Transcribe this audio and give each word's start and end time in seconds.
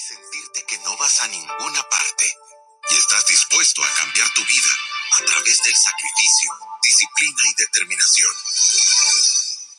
sentirte 0.00 0.64
que 0.66 0.78
no 0.78 0.96
vas 0.96 1.20
a 1.22 1.28
ninguna 1.28 1.82
parte. 1.88 2.34
Y 2.90 2.96
estás 2.96 3.26
dispuesto 3.26 3.84
a 3.84 3.94
cambiar 3.94 4.28
tu 4.34 4.44
vida 4.44 4.70
a 5.12 5.24
través 5.24 5.62
del 5.62 5.76
sacrificio, 5.76 6.50
disciplina 6.82 7.42
y 7.46 7.54
determinación. 7.54 8.34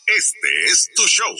Este 0.05 0.65
es 0.67 0.89
tu 0.95 1.07
show. 1.07 1.35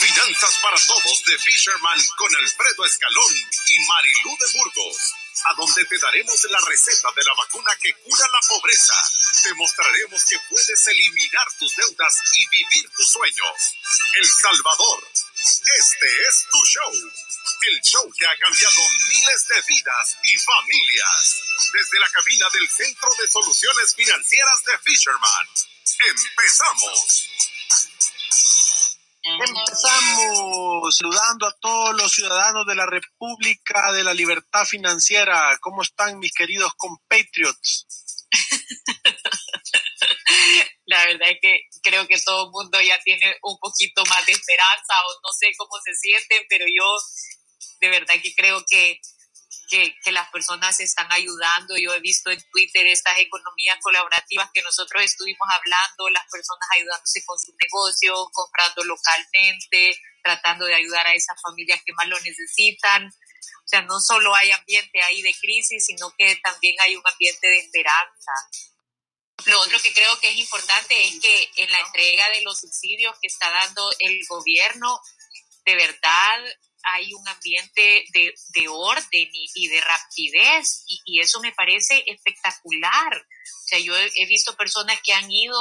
Finanzas 0.00 0.54
para 0.62 0.76
Todos 0.86 1.24
de 1.24 1.38
Fisherman 1.38 2.00
con 2.16 2.34
Alfredo 2.36 2.84
Escalón 2.86 3.34
y 3.34 3.78
Marilú 3.86 4.36
de 4.38 4.58
Burgos 4.58 4.96
a 5.44 5.54
donde 5.54 5.84
te 5.84 5.98
daremos 5.98 6.44
la 6.50 6.60
receta 6.66 7.08
de 7.14 7.24
la 7.24 7.34
vacuna 7.34 7.70
que 7.80 7.94
cura 7.94 8.26
la 8.28 8.40
pobreza. 8.48 8.94
Te 9.42 9.54
mostraremos 9.54 10.24
que 10.24 10.38
puedes 10.50 10.86
eliminar 10.86 11.46
tus 11.58 11.76
deudas 11.76 12.14
y 12.34 12.48
vivir 12.48 12.90
tus 12.96 13.10
sueños. 13.10 13.74
El 14.20 14.28
Salvador. 14.28 15.08
Este 15.44 16.06
es 16.28 16.46
tu 16.50 16.58
show. 16.66 16.92
El 16.92 17.80
show 17.82 18.10
que 18.16 18.26
ha 18.26 18.36
cambiado 18.38 18.82
miles 19.08 19.46
de 19.48 19.62
vidas 19.68 20.16
y 20.22 20.38
familias. 20.38 21.42
Desde 21.72 22.00
la 22.00 22.08
cabina 22.10 22.46
del 22.52 22.68
Centro 22.68 23.08
de 23.20 23.28
Soluciones 23.28 23.94
Financieras 23.94 24.64
de 24.64 24.78
Fisherman. 24.78 25.46
Empezamos. 26.10 27.30
Empezamos 29.22 30.96
saludando 30.96 31.46
a 31.46 31.52
todos 31.60 31.96
los 31.96 32.12
ciudadanos 32.12 32.66
de 32.66 32.74
la 32.74 32.86
República 32.86 33.92
de 33.92 34.04
la 34.04 34.14
Libertad 34.14 34.64
Financiera. 34.64 35.58
¿Cómo 35.60 35.82
están 35.82 36.18
mis 36.18 36.32
queridos 36.32 36.72
compatriots? 36.76 37.86
La 40.88 41.04
verdad 41.04 41.28
es 41.28 41.38
que 41.40 41.68
creo 41.82 42.08
que 42.08 42.18
todo 42.18 42.46
el 42.46 42.50
mundo 42.50 42.80
ya 42.80 42.98
tiene 43.04 43.36
un 43.42 43.58
poquito 43.58 44.02
más 44.06 44.24
de 44.24 44.32
esperanza 44.32 44.94
o 45.04 45.20
no 45.20 45.32
sé 45.38 45.52
cómo 45.56 45.76
se 45.84 45.94
sienten, 45.94 46.42
pero 46.48 46.64
yo 46.66 46.84
de 47.80 47.90
verdad 47.90 48.14
que 48.22 48.34
creo 48.34 48.64
que 48.68 48.98
que, 49.68 50.12
las 50.12 50.30
personas 50.30 50.80
están 50.80 51.06
ayudando. 51.12 51.76
Yo 51.76 51.92
he 51.92 52.00
visto 52.00 52.30
en 52.30 52.42
Twitter 52.50 52.86
estas 52.86 53.18
economías 53.18 53.78
colaborativas 53.82 54.50
que 54.52 54.62
nosotros 54.62 55.02
estuvimos 55.04 55.46
hablando, 55.52 56.08
las 56.08 56.24
personas 56.30 56.68
ayudándose 56.74 57.24
con 57.24 57.38
su 57.38 57.52
negocio, 57.62 58.14
comprando 58.32 58.84
localmente, 58.84 60.00
tratando 60.22 60.64
de 60.64 60.74
ayudar 60.74 61.06
a 61.06 61.14
esas 61.14 61.40
familias 61.42 61.82
que 61.84 61.92
más 61.92 62.08
lo 62.08 62.18
necesitan. 62.20 63.06
O 63.06 63.68
sea, 63.68 63.82
no 63.82 64.00
solo 64.00 64.34
hay 64.34 64.50
ambiente 64.50 65.02
ahí 65.02 65.20
de 65.20 65.34
crisis, 65.38 65.84
sino 65.84 66.10
que 66.16 66.36
también 66.36 66.74
hay 66.80 66.96
un 66.96 67.06
ambiente 67.06 67.46
de 67.46 67.58
esperanza. 67.58 68.32
Lo 69.46 69.60
otro 69.60 69.80
que 69.80 69.92
creo 69.92 70.18
que 70.20 70.30
es 70.30 70.36
importante 70.36 71.06
es 71.06 71.20
que 71.20 71.50
en 71.56 71.70
la 71.70 71.80
entrega 71.80 72.28
de 72.30 72.42
los 72.42 72.58
subsidios 72.58 73.16
que 73.20 73.28
está 73.28 73.50
dando 73.50 73.88
el 74.00 74.20
gobierno, 74.28 75.00
de 75.64 75.76
verdad 75.76 76.44
hay 76.82 77.12
un 77.12 77.26
ambiente 77.28 78.04
de, 78.12 78.34
de 78.54 78.68
orden 78.68 79.28
y, 79.32 79.68
de 79.68 79.80
rapidez 79.80 80.84
y, 80.86 81.20
eso 81.20 81.40
me 81.40 81.52
parece 81.52 82.02
espectacular. 82.06 83.14
O 83.16 83.68
sea, 83.68 83.78
yo 83.78 83.96
he, 83.96 84.26
visto 84.26 84.56
personas 84.56 84.98
que 85.02 85.12
han 85.12 85.30
ido 85.30 85.58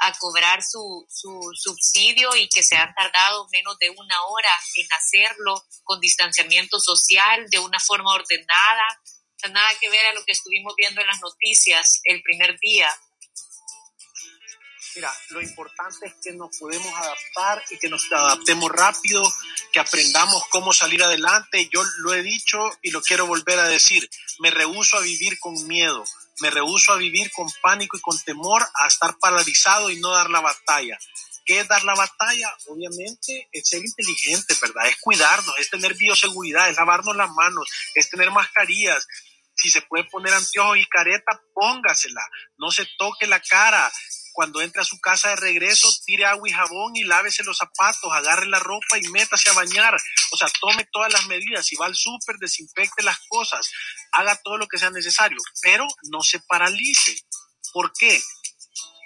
a 0.00 0.12
cobrar 0.18 0.62
su, 0.62 1.06
su, 1.08 1.40
subsidio 1.54 2.34
y 2.36 2.48
que 2.48 2.62
se 2.62 2.76
han 2.76 2.92
tardado 2.94 3.48
menos 3.52 3.78
de 3.78 3.90
una 3.90 4.22
hora 4.26 4.52
en 4.76 4.86
hacerlo 4.92 5.64
con 5.84 6.00
distanciamiento 6.00 6.78
social, 6.80 7.48
de 7.48 7.58
una 7.58 7.80
forma 7.80 8.12
ordenada. 8.12 9.00
O 9.04 9.38
sea, 9.38 9.50
nada 9.50 9.70
que 9.80 9.88
ver 9.88 10.04
a 10.06 10.14
lo 10.14 10.24
que 10.24 10.32
estuvimos 10.32 10.74
viendo 10.76 11.00
en 11.00 11.06
las 11.06 11.20
noticias 11.20 12.00
el 12.04 12.22
primer 12.22 12.58
día. 12.58 12.90
Mira, 14.98 15.14
lo 15.28 15.40
importante 15.40 16.06
es 16.06 16.14
que 16.20 16.32
nos 16.32 16.58
podemos 16.58 16.92
adaptar 16.92 17.62
y 17.70 17.78
que 17.78 17.88
nos 17.88 18.10
adaptemos 18.10 18.68
rápido, 18.68 19.22
que 19.72 19.78
aprendamos 19.78 20.42
cómo 20.50 20.72
salir 20.72 21.00
adelante. 21.04 21.68
Yo 21.72 21.84
lo 21.98 22.14
he 22.14 22.22
dicho 22.24 22.58
y 22.82 22.90
lo 22.90 23.00
quiero 23.00 23.28
volver 23.28 23.60
a 23.60 23.68
decir. 23.68 24.10
Me 24.40 24.50
rehuso 24.50 24.96
a 24.96 25.00
vivir 25.00 25.38
con 25.38 25.54
miedo, 25.68 26.02
me 26.40 26.50
rehuso 26.50 26.92
a 26.92 26.96
vivir 26.96 27.30
con 27.30 27.48
pánico 27.62 27.96
y 27.96 28.00
con 28.00 28.18
temor, 28.24 28.60
a 28.74 28.88
estar 28.88 29.16
paralizado 29.20 29.88
y 29.88 30.00
no 30.00 30.10
dar 30.10 30.30
la 30.30 30.40
batalla. 30.40 30.98
¿Qué 31.46 31.60
es 31.60 31.68
dar 31.68 31.84
la 31.84 31.94
batalla? 31.94 32.52
Obviamente 32.66 33.48
es 33.52 33.68
ser 33.68 33.84
inteligente, 33.84 34.56
¿verdad? 34.60 34.88
Es 34.88 34.96
cuidarnos, 35.00 35.56
es 35.60 35.70
tener 35.70 35.94
bioseguridad, 35.94 36.70
es 36.70 36.76
lavarnos 36.76 37.14
las 37.14 37.30
manos, 37.30 37.70
es 37.94 38.10
tener 38.10 38.32
mascarillas, 38.32 39.06
si 39.54 39.70
se 39.70 39.82
puede 39.82 40.04
poner 40.04 40.34
anteojos 40.34 40.78
y 40.78 40.86
careta, 40.86 41.40
póngasela. 41.52 42.22
No 42.58 42.70
se 42.70 42.86
toque 42.96 43.26
la 43.26 43.40
cara 43.40 43.90
cuando 44.38 44.62
entre 44.62 44.80
a 44.82 44.84
su 44.84 45.00
casa 45.00 45.30
de 45.30 45.36
regreso, 45.36 45.88
tire 46.06 46.24
agua 46.24 46.48
y 46.48 46.52
jabón 46.52 46.94
y 46.94 47.02
lávese 47.02 47.42
los 47.42 47.58
zapatos, 47.58 48.08
agarre 48.12 48.46
la 48.46 48.60
ropa 48.60 48.96
y 48.96 49.08
métase 49.08 49.50
a 49.50 49.52
bañar. 49.52 49.96
O 50.30 50.36
sea, 50.36 50.46
tome 50.60 50.86
todas 50.92 51.12
las 51.12 51.26
medidas. 51.26 51.66
Si 51.66 51.74
va 51.74 51.86
al 51.86 51.96
súper, 51.96 52.36
desinfecte 52.36 53.02
las 53.02 53.18
cosas, 53.26 53.68
haga 54.12 54.36
todo 54.36 54.56
lo 54.56 54.68
que 54.68 54.78
sea 54.78 54.90
necesario, 54.90 55.38
pero 55.60 55.88
no 56.12 56.22
se 56.22 56.38
paralice. 56.38 57.20
¿Por 57.72 57.92
qué? 57.92 58.22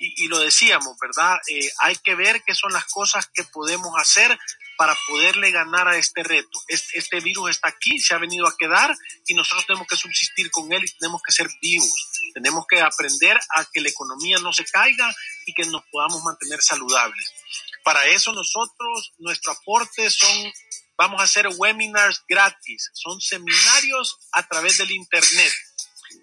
Y, 0.00 0.28
lo 0.28 0.38
decíamos, 0.38 0.98
¿verdad? 1.00 1.38
Eh, 1.48 1.70
hay 1.78 1.96
que 1.96 2.14
ver 2.14 2.42
qué 2.44 2.54
son 2.54 2.74
las 2.74 2.84
cosas 2.84 3.26
que 3.32 3.44
podemos 3.44 3.94
hacer 3.96 4.38
para 4.82 4.98
poderle 5.06 5.52
ganar 5.52 5.86
a 5.86 5.96
este 5.96 6.24
reto. 6.24 6.60
Este, 6.66 7.20
virus 7.20 7.50
está 7.50 7.68
aquí, 7.68 8.00
se 8.00 8.14
ha 8.14 8.18
venido 8.18 8.48
a 8.48 8.56
quedar 8.58 8.92
y 9.28 9.34
nosotros 9.34 9.64
tenemos 9.64 9.86
que 9.86 9.94
subsistir 9.94 10.50
con 10.50 10.72
él 10.72 10.82
y 10.84 10.98
tenemos 10.98 11.22
que 11.24 11.30
ser 11.30 11.48
vivos. 11.60 12.10
Tenemos 12.34 12.66
que 12.68 12.80
aprender 12.80 13.38
a 13.50 13.64
que 13.72 13.80
la 13.80 13.90
economía 13.90 14.38
no 14.38 14.52
se 14.52 14.64
caiga 14.64 15.14
y 15.46 15.54
que 15.54 15.66
nos 15.66 15.84
podamos 15.92 16.24
mantener 16.24 16.60
saludables. 16.60 17.32
Para 17.84 18.06
eso 18.06 18.32
nosotros, 18.32 19.12
nuestro 19.18 19.52
aporte 19.52 20.10
son, 20.10 20.52
vamos 20.96 21.20
a 21.20 21.24
hacer 21.26 21.46
webinars 21.56 22.24
gratis, 22.28 22.90
son 22.92 23.20
seminarios 23.20 24.18
a 24.32 24.48
través 24.48 24.78
del 24.78 24.90
Internet, 24.90 25.52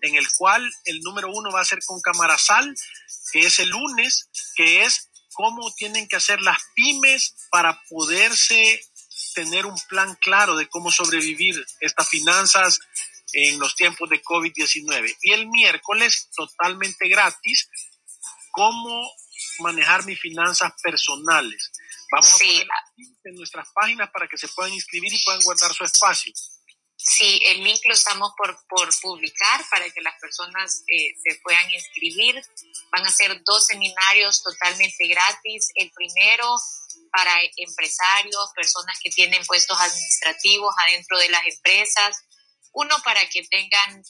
en 0.01 0.15
el 0.15 0.27
cual 0.37 0.69
el 0.83 0.99
número 0.99 1.31
uno 1.31 1.49
va 1.49 1.61
a 1.61 1.65
ser 1.65 1.79
con 1.85 2.01
Camarasal, 2.01 2.75
que 3.31 3.39
es 3.39 3.59
el 3.59 3.69
lunes, 3.69 4.27
que 4.57 4.83
es 4.83 5.08
cómo 5.39 5.73
tienen 5.73 6.05
que 6.09 6.17
hacer 6.17 6.41
las 6.41 6.57
pymes 6.75 7.47
para 7.49 7.81
poderse 7.87 8.81
tener 9.33 9.65
un 9.65 9.79
plan 9.87 10.13
claro 10.15 10.57
de 10.57 10.67
cómo 10.67 10.91
sobrevivir 10.91 11.55
estas 11.79 12.09
finanzas 12.09 12.77
en 13.31 13.57
los 13.57 13.73
tiempos 13.73 14.09
de 14.09 14.21
COVID-19. 14.21 15.15
Y 15.21 15.31
el 15.31 15.47
miércoles, 15.47 16.27
totalmente 16.35 17.07
gratis, 17.07 17.69
cómo 18.51 19.09
manejar 19.59 20.05
mis 20.05 20.19
finanzas 20.19 20.73
personales. 20.83 21.71
Vamos 22.11 22.33
a 22.33 22.37
poner 22.37 22.67
en 23.23 23.35
nuestras 23.35 23.69
páginas 23.73 24.09
para 24.11 24.27
que 24.27 24.37
se 24.37 24.49
puedan 24.49 24.73
inscribir 24.73 25.13
y 25.13 25.23
puedan 25.23 25.41
guardar 25.43 25.73
su 25.73 25.85
espacio. 25.85 26.33
Sí, 27.01 27.41
el 27.45 27.63
link 27.63 27.79
lo 27.85 27.93
estamos 27.93 28.33
por, 28.37 28.59
por 28.67 28.89
publicar 28.99 29.65
para 29.69 29.89
que 29.89 30.01
las 30.01 30.19
personas 30.19 30.83
eh, 30.85 31.15
se 31.23 31.39
puedan 31.41 31.71
inscribir. 31.71 32.41
Van 32.91 33.05
a 33.05 33.09
ser 33.09 33.41
dos 33.45 33.67
seminarios 33.67 34.43
totalmente 34.43 35.07
gratis. 35.07 35.69
El 35.75 35.89
primero 35.91 36.57
para 37.13 37.39
empresarios, 37.55 38.51
personas 38.53 38.99
que 39.01 39.11
tienen 39.11 39.45
puestos 39.45 39.79
administrativos 39.79 40.75
adentro 40.77 41.17
de 41.19 41.29
las 41.29 41.45
empresas. 41.47 42.17
Uno 42.73 43.01
para 43.01 43.27
que 43.29 43.43
tengan 43.43 44.03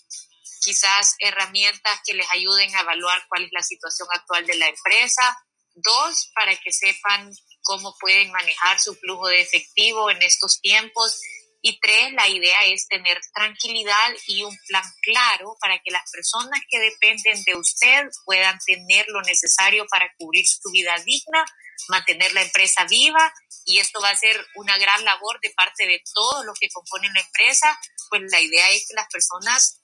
quizás 0.64 1.16
herramientas 1.20 2.00
que 2.04 2.16
les 2.16 2.30
ayuden 2.32 2.76
a 2.76 2.82
evaluar 2.82 3.24
cuál 3.30 3.44
es 3.44 3.52
la 3.52 3.62
situación 3.62 4.08
actual 4.12 4.48
de 4.48 4.56
la 4.56 4.68
empresa. 4.68 5.38
Dos, 5.76 6.32
para 6.34 6.60
que 6.60 6.74
sepan 6.74 7.32
cómo 7.62 7.96
pueden 8.00 8.32
manejar 8.32 8.80
su 8.80 8.96
flujo 8.96 9.28
de 9.28 9.42
efectivo 9.42 10.10
en 10.10 10.24
estos 10.24 10.60
tiempos 10.60 11.20
y 11.62 11.80
tres, 11.80 12.14
la 12.14 12.28
idea 12.28 12.60
es 12.68 12.88
tener 12.88 13.20
tranquilidad 13.34 14.14
y 14.28 14.44
un 14.44 14.58
plan 14.68 14.84
claro 15.02 15.58
para 15.60 15.80
que 15.80 15.92
las 15.92 16.10
personas 16.10 16.60
que 16.70 16.80
dependen 16.80 17.44
de 17.44 17.56
usted 17.56 18.08
puedan 18.26 18.58
tener 18.66 19.06
lo 19.10 19.22
necesario 19.22 19.86
para 19.88 20.14
cubrir 20.18 20.46
su 20.48 20.70
vida 20.72 20.96
digna, 21.06 21.46
mantener 21.90 22.34
la 22.34 22.44
empresa 22.44 22.86
viva 22.86 23.34
y 23.66 23.80
esto 23.80 24.00
va 24.02 24.10
a 24.10 24.16
ser 24.16 24.46
una 24.56 24.78
gran 24.78 25.04
labor 25.04 25.40
de 25.42 25.52
parte 25.52 25.86
de 25.86 26.02
todos 26.14 26.46
los 26.46 26.58
que 26.58 26.70
componen 26.70 27.14
la 27.14 27.22
empresa, 27.22 27.78
pues 28.10 28.22
la 28.32 28.40
idea 28.40 28.70
es 28.70 28.88
que 28.88 28.96
las 28.96 29.08
personas 29.08 29.82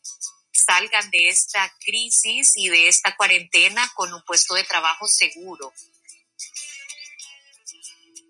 salgan 0.53 1.09
de 1.11 1.27
esta 1.27 1.71
crisis 1.79 2.53
y 2.55 2.69
de 2.69 2.87
esta 2.87 3.15
cuarentena 3.15 3.91
con 3.95 4.13
un 4.13 4.23
puesto 4.23 4.55
de 4.55 4.63
trabajo 4.63 5.07
seguro. 5.07 5.73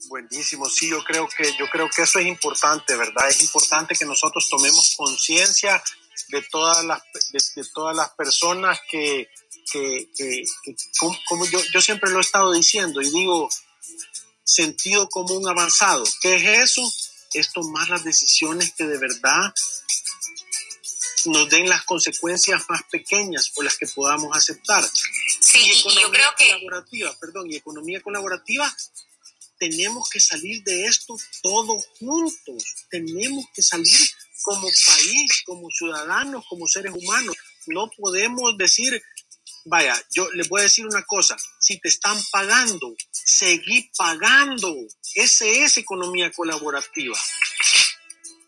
Buenísimo, 0.08 0.70
sí, 0.70 0.90
yo 0.90 1.04
creo 1.04 1.28
que 1.28 1.56
yo 1.58 1.68
creo 1.70 1.90
que 1.90 2.04
eso 2.04 2.20
es 2.20 2.28
importante, 2.28 2.96
¿verdad? 2.96 3.28
Es 3.30 3.42
importante 3.42 3.96
que 3.96 4.06
nosotros 4.06 4.48
tomemos 4.50 4.94
conciencia 4.96 5.82
de 6.30 6.42
todas 6.44 6.84
las 6.86 7.02
de, 7.32 7.64
todas 7.74 7.96
las 7.96 8.10
personas 8.12 8.80
que, 8.90 9.30
que, 9.72 10.44
como, 11.28 11.46
yo, 11.46 11.60
yo 11.74 11.82
siempre 11.82 12.12
lo 12.12 12.20
he 12.20 12.22
estado 12.22 12.52
diciendo 12.54 13.02
y 13.02 13.10
digo 13.10 13.50
sentido 14.44 15.10
común 15.10 15.48
avanzado. 15.48 16.04
¿Qué 16.22 16.36
es 16.36 16.72
eso? 16.72 16.94
Es 17.34 17.52
tomar 17.52 17.90
las 17.90 18.04
decisiones 18.04 18.74
que 18.78 18.86
de 18.86 18.98
verdad 18.98 19.54
nos 21.26 21.50
den 21.50 21.68
las 21.68 21.84
consecuencias 21.84 22.64
más 22.70 22.84
pequeñas 22.84 23.52
o 23.56 23.64
las 23.64 23.78
que 23.78 23.88
podamos 23.88 24.36
aceptar. 24.36 24.84
Sí, 25.40 25.60
y, 25.60 26.00
yo 26.00 26.12
creo 26.12 26.30
que 26.38 26.52
colaborativa, 26.52 27.16
perdón, 27.20 27.52
y 27.52 27.56
economía 27.56 28.02
colaborativa 28.02 28.74
tenemos 29.58 30.10
que 30.10 30.20
salir 30.20 30.64
de 30.64 30.86
esto 30.86 31.16
todos 31.42 31.86
juntos. 32.00 32.64
Tenemos 32.90 33.46
que 33.54 33.62
salir 33.62 34.10
como 34.44 34.68
país, 34.68 35.44
como 35.46 35.70
ciudadanos, 35.70 36.46
como 36.48 36.68
seres 36.68 36.94
humanos. 36.94 37.36
No 37.68 37.90
podemos 37.98 38.58
decir, 38.58 39.02
vaya, 39.66 40.00
yo 40.12 40.30
les 40.32 40.48
voy 40.48 40.62
a 40.62 40.66
decir 40.66 40.86
una 40.86 41.04
cosa, 41.04 41.38
si 41.60 41.80
te 41.80 41.90
están 41.90 42.18
pagando, 42.32 42.96
seguí 43.12 43.90
pagando. 43.98 44.76
Esa 45.16 45.46
es 45.46 45.78
economía 45.78 46.32
colaborativa. 46.32 47.18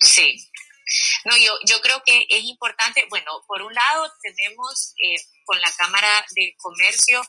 Sí. 0.02 0.50
No, 1.26 1.36
yo, 1.38 1.52
yo 1.66 1.82
creo 1.82 2.02
que 2.06 2.26
es 2.30 2.44
importante, 2.44 3.06
bueno, 3.10 3.32
por 3.48 3.62
un 3.62 3.74
lado 3.74 4.10
tenemos 4.22 4.94
eh, 5.04 5.18
con 5.46 5.60
la 5.60 5.72
Cámara 5.74 6.26
de 6.36 6.56
Comercio 6.58 7.22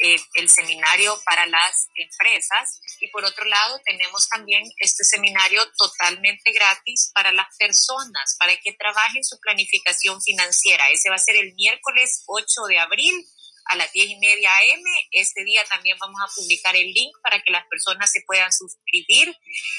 eh, 0.00 0.16
el 0.34 0.48
seminario 0.48 1.20
para 1.24 1.46
las 1.46 1.88
empresas 1.94 2.80
y 3.00 3.08
por 3.08 3.24
otro 3.24 3.44
lado 3.44 3.80
tenemos 3.84 4.28
también 4.28 4.62
este 4.78 5.04
seminario 5.04 5.62
totalmente 5.76 6.52
gratis 6.52 7.10
para 7.14 7.32
las 7.32 7.46
personas, 7.58 8.36
para 8.38 8.56
que 8.56 8.72
trabajen 8.72 9.24
su 9.24 9.38
planificación 9.40 10.20
financiera. 10.22 10.90
Ese 10.90 11.10
va 11.10 11.16
a 11.16 11.18
ser 11.18 11.36
el 11.36 11.54
miércoles 11.54 12.24
8 12.26 12.46
de 12.68 12.78
abril 12.78 13.26
a 13.66 13.76
las 13.76 13.92
10 13.92 14.10
y 14.10 14.16
media 14.16 14.50
AM. 14.50 14.84
Este 15.12 15.44
día 15.44 15.64
también 15.64 15.96
vamos 16.00 16.20
a 16.22 16.34
publicar 16.34 16.76
el 16.76 16.92
link 16.92 17.16
para 17.22 17.42
que 17.42 17.52
las 17.52 17.66
personas 17.66 18.10
se 18.10 18.22
puedan 18.26 18.52
suscribir. 18.52 19.36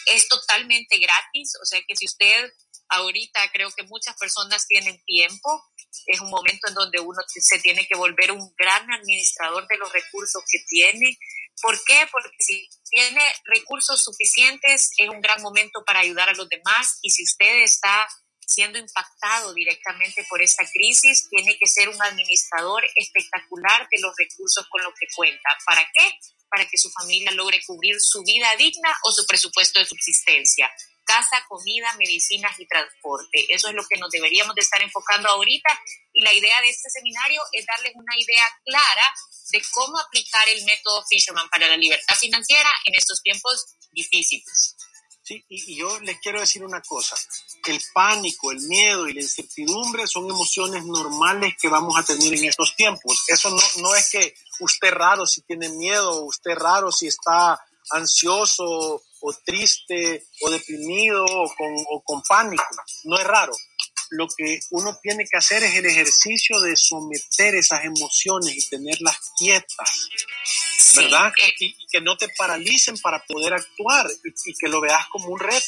Es 0.07 0.27
totalmente 0.27 0.97
gratis, 0.97 1.53
o 1.61 1.65
sea 1.65 1.81
que 1.87 1.95
si 1.95 2.05
usted 2.05 2.51
ahorita 2.95 3.39
creo 3.51 3.69
que 3.71 3.83
muchas 3.83 4.15
personas 4.17 4.67
tienen 4.67 5.01
tiempo, 5.05 5.63
es 6.05 6.19
un 6.19 6.29
momento 6.29 6.67
en 6.67 6.73
donde 6.73 6.99
uno 6.99 7.19
se 7.27 7.59
tiene 7.59 7.87
que 7.87 7.97
volver 7.97 8.31
un 8.31 8.53
gran 8.57 8.91
administrador 8.91 9.67
de 9.67 9.77
los 9.77 9.91
recursos 9.91 10.43
que 10.49 10.59
tiene. 10.67 11.17
¿Por 11.61 11.81
qué? 11.85 12.07
Porque 12.11 12.35
si 12.39 12.67
tiene 12.89 13.21
recursos 13.45 14.03
suficientes 14.03 14.91
es 14.97 15.09
un 15.09 15.21
gran 15.21 15.41
momento 15.41 15.83
para 15.85 15.99
ayudar 15.99 16.29
a 16.29 16.33
los 16.33 16.49
demás 16.49 16.99
y 17.01 17.11
si 17.11 17.23
usted 17.23 17.63
está 17.63 18.07
siendo 18.47 18.77
impactado 18.77 19.53
directamente 19.53 20.25
por 20.29 20.41
esta 20.41 20.63
crisis, 20.71 21.27
tiene 21.29 21.57
que 21.57 21.67
ser 21.67 21.89
un 21.89 22.01
administrador 22.01 22.83
espectacular 22.95 23.87
de 23.89 23.99
los 24.01 24.13
recursos 24.15 24.67
con 24.69 24.83
los 24.83 24.93
que 24.99 25.07
cuenta. 25.15 25.49
¿Para 25.65 25.81
qué? 25.93 26.19
Para 26.49 26.67
que 26.67 26.77
su 26.77 26.91
familia 26.91 27.31
logre 27.31 27.61
cubrir 27.65 27.95
su 27.99 28.21
vida 28.23 28.55
digna 28.57 28.95
o 29.03 29.11
su 29.11 29.25
presupuesto 29.25 29.79
de 29.79 29.85
subsistencia 29.85 30.69
casa, 31.05 31.45
comida, 31.47 31.93
medicinas 31.97 32.59
y 32.59 32.67
transporte. 32.67 33.45
Eso 33.49 33.69
es 33.69 33.75
lo 33.75 33.85
que 33.87 33.97
nos 33.97 34.09
deberíamos 34.09 34.55
de 34.55 34.61
estar 34.61 34.81
enfocando 34.81 35.29
ahorita 35.29 35.69
y 36.13 36.21
la 36.21 36.33
idea 36.33 36.61
de 36.61 36.69
este 36.69 36.89
seminario 36.89 37.41
es 37.51 37.65
darles 37.65 37.93
una 37.95 38.17
idea 38.17 38.43
clara 38.65 39.13
de 39.51 39.61
cómo 39.71 39.97
aplicar 39.99 40.47
el 40.49 40.63
método 40.65 41.03
Fisherman 41.09 41.49
para 41.49 41.67
la 41.67 41.77
libertad 41.77 42.15
financiera 42.15 42.69
en 42.85 42.95
estos 42.95 43.21
tiempos 43.21 43.65
difíciles. 43.91 44.75
Sí, 45.23 45.43
y, 45.49 45.75
yo 45.75 45.99
les 46.01 46.19
quiero 46.19 46.39
decir 46.39 46.63
una 46.63 46.81
cosa, 46.81 47.15
el 47.65 47.81
pánico, 47.95 48.51
el 48.51 48.61
miedo 48.61 49.07
y 49.07 49.13
la 49.13 49.21
incertidumbre 49.21 50.05
son 50.05 50.29
emociones 50.29 50.85
normales 50.85 51.55
que 51.59 51.67
vamos 51.67 51.97
a 51.97 52.03
tener 52.03 52.31
en 52.31 52.45
estos 52.45 52.75
tiempos. 52.75 53.23
Eso 53.27 53.49
no, 53.49 53.63
no 53.77 53.95
es 53.95 54.11
que 54.11 54.35
usted 54.59 54.91
raro 54.91 55.25
si 55.25 55.41
tiene 55.41 55.69
miedo, 55.69 56.25
usted 56.25 56.53
raro 56.53 56.91
si 56.91 57.07
está 57.07 57.59
ansioso 57.89 59.01
o 59.25 59.33
triste 59.43 60.27
o 60.41 60.49
deprimido 60.51 61.25
o 61.25 61.55
con, 61.55 61.73
o 61.89 62.03
con 62.03 62.21
pánico. 62.21 62.63
No 63.05 63.17
es 63.17 63.25
raro. 63.25 63.53
Lo 64.11 64.27
que 64.27 64.59
uno 64.69 64.97
tiene 65.01 65.25
que 65.25 65.37
hacer 65.37 65.63
es 65.63 65.75
el 65.75 65.85
ejercicio 65.87 66.59
de 66.59 66.75
someter 66.77 67.55
esas 67.55 67.83
emociones 67.85 68.55
y 68.55 68.69
tenerlas 68.69 69.17
quietas, 69.39 70.09
¿verdad? 70.95 71.33
Eh, 71.41 71.53
y, 71.59 71.87
que 71.91 72.01
no 72.01 72.15
te 72.15 72.29
paralicen 72.37 72.99
para 72.99 73.23
poder 73.25 73.53
actuar 73.53 74.07
y, 74.23 74.53
que 74.53 74.67
lo 74.67 74.79
veas 74.79 75.07
como 75.07 75.29
un 75.29 75.39
reto. 75.39 75.65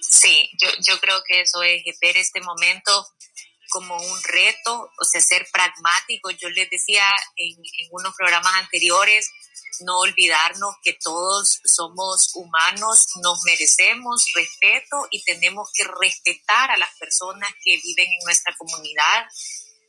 Sí, 0.00 0.50
yo, 0.60 0.68
yo 0.88 1.00
creo 1.00 1.22
que 1.28 1.42
eso 1.42 1.62
es 1.62 1.82
ver 2.00 2.16
este 2.16 2.40
momento 2.40 3.06
como 3.68 3.96
un 3.96 4.22
reto, 4.24 4.90
o 4.98 5.04
sea, 5.04 5.20
ser 5.20 5.46
pragmático. 5.52 6.30
Yo 6.32 6.48
les 6.50 6.68
decía 6.68 7.08
en, 7.36 7.52
en 7.52 7.88
unos 7.92 8.14
programas 8.16 8.54
anteriores, 8.54 9.30
no 9.80 9.98
olvidarnos 9.98 10.74
que 10.82 10.94
todos 10.94 11.60
somos 11.64 12.30
humanos, 12.34 13.06
nos 13.22 13.40
merecemos 13.44 14.24
respeto 14.34 15.06
y 15.10 15.22
tenemos 15.24 15.70
que 15.74 15.84
respetar 15.84 16.70
a 16.70 16.76
las 16.76 16.90
personas 16.98 17.50
que 17.62 17.80
viven 17.82 18.06
en 18.06 18.24
nuestra 18.24 18.54
comunidad. 18.56 19.26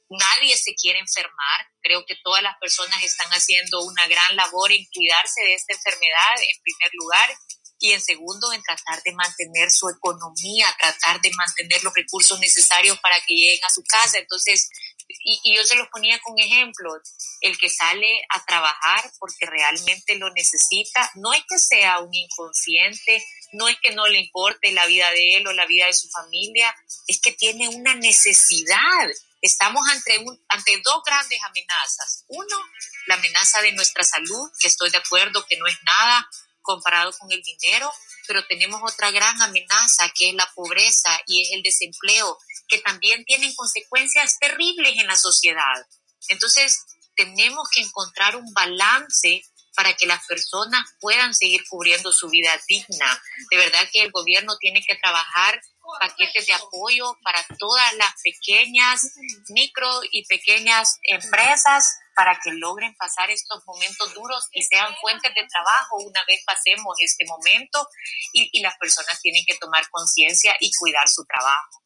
Nadie 0.10 0.56
se 0.58 0.74
quiere 0.76 1.00
enfermar. 1.00 1.68
Creo 1.82 2.06
que 2.06 2.16
todas 2.24 2.42
las 2.42 2.58
personas 2.60 3.04
están 3.04 3.30
haciendo 3.32 3.82
una 3.84 4.08
gran 4.08 4.36
labor 4.36 4.72
en 4.72 4.86
cuidarse 4.94 5.42
de 5.42 5.54
esta 5.54 5.74
enfermedad, 5.74 6.36
en 6.38 6.62
primer 6.64 6.92
lugar, 6.94 7.38
y 7.80 7.92
en 7.92 8.02
segundo, 8.02 8.52
en 8.54 8.64
tratar 8.64 9.04
de 9.04 9.14
mantener 9.14 9.70
su 9.70 9.88
economía, 9.90 10.76
tratar 10.80 11.22
de 11.22 11.32
mantener 11.32 11.84
los 11.84 11.94
recursos 11.94 12.40
necesarios 12.40 13.00
para 13.00 13.20
que 13.22 13.36
lleguen 13.36 13.64
a 13.64 13.70
su 13.70 13.84
casa. 13.84 14.18
Entonces, 14.18 14.70
y, 15.10 15.56
yo 15.56 15.64
se 15.64 15.76
los 15.76 15.88
ponía 15.90 16.20
con 16.20 16.38
ejemplos, 16.40 17.02
el 17.42 17.58
que 17.58 17.70
sale 17.70 18.22
a 18.30 18.44
trabajar 18.46 19.12
porque 19.20 19.46
realmente 19.46 20.16
lo 20.16 20.32
necesita, 20.34 21.12
no 21.16 21.34
es 21.34 21.44
que 21.48 21.60
sea 21.60 22.00
un 22.00 22.14
inconsciente, 22.14 23.24
no 23.54 23.68
es 23.68 23.78
que 23.82 23.92
no 23.92 24.08
le 24.08 24.20
importe 24.20 24.72
la 24.72 24.86
vida 24.86 25.10
de 25.12 25.38
él 25.38 25.48
o 25.48 25.54
la 25.54 25.66
vida 25.66 25.86
de 25.86 25.94
su 25.94 26.10
familia, 26.10 26.76
es 27.08 27.20
que 27.22 27.32
tiene 27.32 27.70
una 27.70 27.96
necesidad. 27.96 29.08
Estamos 29.42 29.82
ante, 29.90 30.26
ante 30.50 30.82
dos 30.84 31.04
grandes 31.06 31.40
amenazas. 31.44 32.26
Uno, 32.28 32.58
la 33.06 33.16
amenaza 33.16 33.62
de 33.62 33.72
nuestra 33.74 34.04
salud, 34.04 34.50
que 34.60 34.68
estoy 34.68 34.90
de 34.90 34.98
acuerdo 34.98 35.46
que 35.48 35.58
no 35.58 35.68
es 35.68 35.78
nada 35.84 36.30
comparado 36.68 37.12
con 37.18 37.32
el 37.32 37.42
dinero, 37.42 37.92
pero 38.28 38.46
tenemos 38.46 38.82
otra 38.84 39.10
gran 39.12 39.42
amenaza 39.42 40.12
que 40.14 40.30
es 40.30 40.36
la 40.36 40.52
pobreza 40.54 41.10
y 41.26 41.42
es 41.42 41.50
el 41.54 41.64
desempleo 41.64 42.38
que 42.68 42.80
también 42.80 43.24
tienen 43.24 43.56
consecuencias 43.56 44.38
terribles 44.38 44.94
en 44.98 45.08
la 45.08 45.16
sociedad. 45.16 45.88
Entonces, 46.28 46.84
tenemos 47.16 47.70
que 47.74 47.82
encontrar 47.82 48.36
un 48.36 48.54
balance 48.54 49.44
para 49.76 49.96
que 49.96 50.08
las 50.08 50.26
personas 50.26 50.84
puedan 51.00 51.34
seguir 51.34 51.64
cubriendo 51.70 52.12
su 52.12 52.28
vida 52.30 52.60
digna. 52.68 53.24
De 53.50 53.58
verdad 53.58 53.88
que 53.94 54.02
el 54.02 54.12
gobierno 54.12 54.58
tiene 54.58 54.84
que 54.86 54.96
trabajar 54.96 55.62
paquetes 56.00 56.48
de 56.48 56.54
apoyo 56.54 57.18
para 57.24 57.46
todas 57.58 57.94
las 57.96 58.14
pequeñas, 58.24 59.02
micro 59.50 59.90
y 60.12 60.26
pequeñas 60.26 61.00
empresas 61.04 62.00
para 62.16 62.40
que 62.44 62.52
logren 62.52 62.96
pasar 62.96 63.30
estos 63.30 63.64
momentos 63.68 64.14
duros 64.14 64.48
y 64.52 64.64
sean 64.64 64.96
fuentes 65.00 65.34
de 65.36 65.48
trabajo 65.48 65.98
una 65.98 66.24
vez 66.28 66.42
pasemos 66.46 66.98
este 67.00 67.26
momento 67.26 67.88
y, 68.34 68.50
y 68.54 68.62
las 68.62 68.76
personas 68.78 69.22
tienen 69.22 69.46
que 69.46 69.58
tomar 69.58 69.88
conciencia 69.92 70.56
y 70.60 70.72
cuidar 70.80 71.08
su 71.08 71.24
trabajo. 71.26 71.82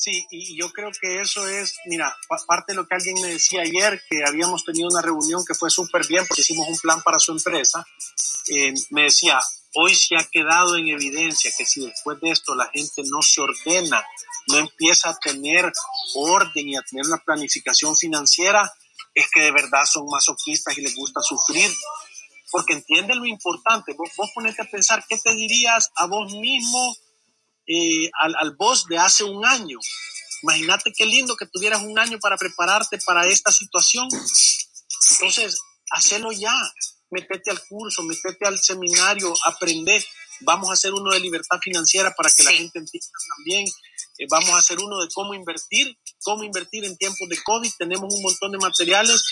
Sí, 0.00 0.24
y 0.30 0.56
yo 0.56 0.70
creo 0.70 0.90
que 1.00 1.20
eso 1.20 1.48
es, 1.48 1.74
mira, 1.86 2.16
parte 2.46 2.72
de 2.72 2.76
lo 2.76 2.86
que 2.86 2.94
alguien 2.94 3.20
me 3.20 3.28
decía 3.28 3.62
ayer, 3.62 4.00
que 4.08 4.22
habíamos 4.24 4.64
tenido 4.64 4.88
una 4.88 5.02
reunión 5.02 5.44
que 5.44 5.54
fue 5.54 5.70
súper 5.70 6.06
bien 6.06 6.24
porque 6.26 6.42
hicimos 6.42 6.68
un 6.68 6.78
plan 6.78 7.02
para 7.02 7.18
su 7.18 7.32
empresa, 7.32 7.84
eh, 8.48 8.72
me 8.90 9.02
decía, 9.04 9.40
hoy 9.80 9.94
se 9.94 10.16
ha 10.16 10.24
quedado 10.24 10.76
en 10.76 10.88
evidencia 10.88 11.52
que 11.56 11.64
si 11.64 11.84
después 11.84 12.20
de 12.20 12.30
esto 12.30 12.54
la 12.54 12.68
gente 12.70 13.02
no 13.04 13.22
se 13.22 13.40
ordena, 13.40 14.04
no 14.48 14.58
empieza 14.58 15.10
a 15.10 15.18
tener 15.18 15.70
orden 16.14 16.68
y 16.68 16.76
a 16.76 16.82
tener 16.82 17.06
una 17.06 17.18
planificación 17.18 17.96
financiera, 17.96 18.72
es 19.14 19.26
que 19.30 19.40
de 19.40 19.52
verdad 19.52 19.84
son 19.84 20.08
masoquistas 20.08 20.76
y 20.78 20.82
les 20.82 20.94
gusta 20.94 21.20
sufrir. 21.22 21.70
Porque 22.50 22.72
entienden 22.72 23.18
lo 23.18 23.26
importante. 23.26 23.92
Vos, 23.92 24.08
vos 24.16 24.30
ponete 24.34 24.62
a 24.62 24.70
pensar, 24.70 25.04
¿qué 25.06 25.18
te 25.18 25.34
dirías 25.34 25.90
a 25.96 26.06
vos 26.06 26.32
mismo 26.32 26.96
eh, 27.70 28.10
al, 28.18 28.34
al 28.40 28.56
boss 28.56 28.86
de 28.86 28.96
hace 28.96 29.24
un 29.24 29.44
año. 29.44 29.78
Imagínate 30.42 30.90
qué 30.96 31.04
lindo 31.04 31.36
que 31.36 31.44
tuvieras 31.44 31.82
un 31.82 31.98
año 31.98 32.18
para 32.18 32.38
prepararte 32.38 32.98
para 33.04 33.26
esta 33.26 33.52
situación. 33.52 34.08
Entonces, 35.12 35.60
hacelo 35.90 36.32
ya. 36.32 36.54
Métete 37.10 37.50
al 37.50 37.60
curso, 37.66 38.02
métete 38.02 38.46
al 38.46 38.58
seminario, 38.58 39.32
aprende. 39.44 40.04
Vamos 40.40 40.70
a 40.70 40.74
hacer 40.74 40.92
uno 40.92 41.12
de 41.12 41.20
libertad 41.20 41.58
financiera 41.62 42.14
para 42.14 42.30
que 42.30 42.42
la 42.42 42.52
gente 42.52 42.78
entienda 42.78 43.08
también. 43.36 43.66
Eh, 44.18 44.26
vamos 44.30 44.50
a 44.50 44.58
hacer 44.58 44.78
uno 44.78 45.00
de 45.00 45.08
cómo 45.14 45.34
invertir, 45.34 45.96
cómo 46.22 46.44
invertir 46.44 46.84
en 46.84 46.96
tiempos 46.96 47.28
de 47.28 47.42
COVID. 47.42 47.70
Tenemos 47.78 48.12
un 48.12 48.22
montón 48.22 48.52
de 48.52 48.58
materiales 48.58 49.22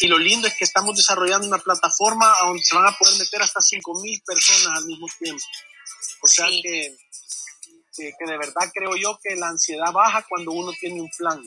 y 0.00 0.06
lo 0.06 0.18
lindo 0.18 0.48
es 0.48 0.54
que 0.56 0.64
estamos 0.64 0.96
desarrollando 0.96 1.46
una 1.46 1.58
plataforma 1.58 2.32
donde 2.42 2.62
se 2.62 2.74
van 2.74 2.86
a 2.86 2.96
poder 2.96 3.18
meter 3.18 3.42
hasta 3.42 3.60
5.000 3.60 4.22
personas 4.24 4.78
al 4.78 4.86
mismo 4.86 5.06
tiempo. 5.18 5.44
O 6.22 6.26
sea 6.26 6.46
que 6.46 6.96
que, 7.96 8.26
de 8.26 8.38
verdad 8.38 8.70
creo 8.72 8.96
yo 8.96 9.18
que 9.22 9.36
la 9.36 9.48
ansiedad 9.48 9.92
baja 9.92 10.24
cuando 10.28 10.52
uno 10.52 10.72
tiene 10.78 11.00
un 11.00 11.10
plan. 11.16 11.40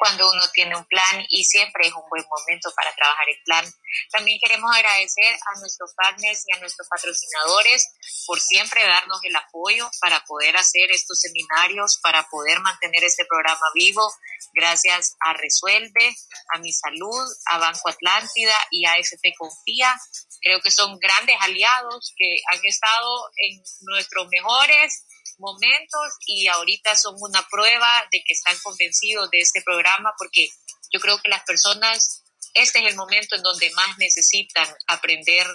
Cuando 0.00 0.32
uno 0.32 0.42
tiene 0.54 0.74
un 0.74 0.84
plan 0.86 1.26
y 1.28 1.44
siempre 1.44 1.86
es 1.86 1.92
un 1.92 2.08
buen 2.08 2.24
momento 2.24 2.72
para 2.74 2.94
trabajar 2.94 3.28
el 3.28 3.42
plan. 3.44 3.64
También 4.10 4.38
queremos 4.42 4.74
agradecer 4.74 5.34
a 5.34 5.60
nuestros 5.60 5.92
partners 5.94 6.42
y 6.46 6.56
a 6.56 6.60
nuestros 6.60 6.88
patrocinadores 6.88 7.86
por 8.26 8.40
siempre 8.40 8.82
darnos 8.82 9.20
el 9.24 9.36
apoyo 9.36 9.90
para 10.00 10.24
poder 10.24 10.56
hacer 10.56 10.90
estos 10.90 11.20
seminarios, 11.20 12.00
para 12.02 12.26
poder 12.30 12.60
mantener 12.60 13.04
este 13.04 13.26
programa 13.26 13.66
vivo. 13.74 14.10
Gracias 14.54 15.16
a 15.20 15.34
Resuelve, 15.34 16.16
a 16.54 16.58
Mi 16.60 16.72
Salud, 16.72 17.28
a 17.50 17.58
Banco 17.58 17.90
Atlántida 17.90 18.56
y 18.70 18.86
a 18.86 18.96
FP 18.96 19.34
Confía. 19.36 19.94
Creo 20.40 20.62
que 20.62 20.70
son 20.70 20.98
grandes 20.98 21.36
aliados 21.40 22.14
que 22.16 22.40
han 22.50 22.60
estado 22.64 23.30
en 23.36 23.62
nuestros 23.82 24.28
mejores 24.30 25.04
momentos 25.38 26.12
y 26.26 26.46
ahorita 26.48 26.94
son 26.96 27.14
una 27.18 27.46
prueba 27.48 27.88
de 28.10 28.22
que 28.24 28.32
están 28.32 28.58
convencidos 28.62 29.30
de 29.30 29.40
este 29.40 29.62
programa 29.62 30.12
porque 30.18 30.48
yo 30.92 31.00
creo 31.00 31.20
que 31.20 31.28
las 31.28 31.44
personas, 31.44 32.24
este 32.54 32.80
es 32.80 32.86
el 32.86 32.96
momento 32.96 33.36
en 33.36 33.42
donde 33.42 33.70
más 33.70 33.98
necesitan 33.98 34.68
aprender 34.86 35.46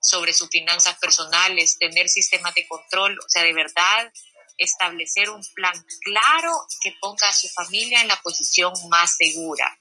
sobre 0.00 0.32
sus 0.32 0.48
finanzas 0.48 0.98
personales, 0.98 1.76
tener 1.78 2.08
sistemas 2.08 2.54
de 2.54 2.66
control, 2.66 3.18
o 3.18 3.28
sea, 3.28 3.42
de 3.42 3.52
verdad 3.52 4.12
establecer 4.56 5.30
un 5.30 5.42
plan 5.54 5.72
claro 6.02 6.52
que 6.82 6.92
ponga 7.00 7.28
a 7.28 7.32
su 7.32 7.48
familia 7.48 8.00
en 8.00 8.08
la 8.08 8.20
posición 8.20 8.72
más 8.88 9.16
segura 9.16 9.78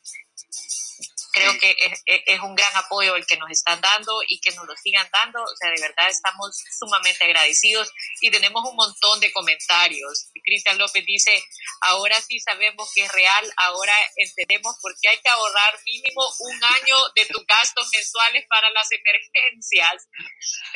creo 1.38 1.60
que 1.60 1.76
es, 2.06 2.40
un 2.42 2.56
gran 2.56 2.76
apoyo 2.76 3.16
el 3.16 3.26
que 3.26 3.38
nos 3.38 3.50
están 3.50 3.80
dando 3.82 4.22
y 4.28 4.40
que 4.40 4.52
nos 4.52 4.66
lo 4.66 4.76
sigan 4.76 5.08
dando. 5.12 5.42
O 5.44 5.56
sea, 5.60 5.70
de 5.70 5.82
verdad 5.82 6.10
estamos 6.10 6.56
sumamente 6.78 7.24
agradecidos 7.24 7.92
y 8.22 8.32
tenemos 8.32 8.64
un 8.70 8.76
montón 8.76 9.20
de 9.20 9.32
comentarios. 9.32 10.30
Cristian 10.44 10.78
López 10.78 11.06
dice, 11.06 11.44
ahora 11.82 12.20
sí 12.22 12.40
sabemos 12.40 12.92
que 12.94 13.04
es 13.04 13.12
real, 13.12 13.54
ahora 13.58 13.94
entendemos 14.16 14.76
por 14.82 14.94
qué 15.02 15.10
hay 15.10 15.18
que 15.20 15.30
ahorrar 15.30 15.80
mínimo 15.86 16.24
un 16.40 16.64
año 16.64 16.98
de 17.16 17.26
tus 17.26 17.46
gastos 17.46 17.90
mensuales 17.92 18.46
para 18.50 18.70
las 18.72 18.88
emergencias. 18.92 20.08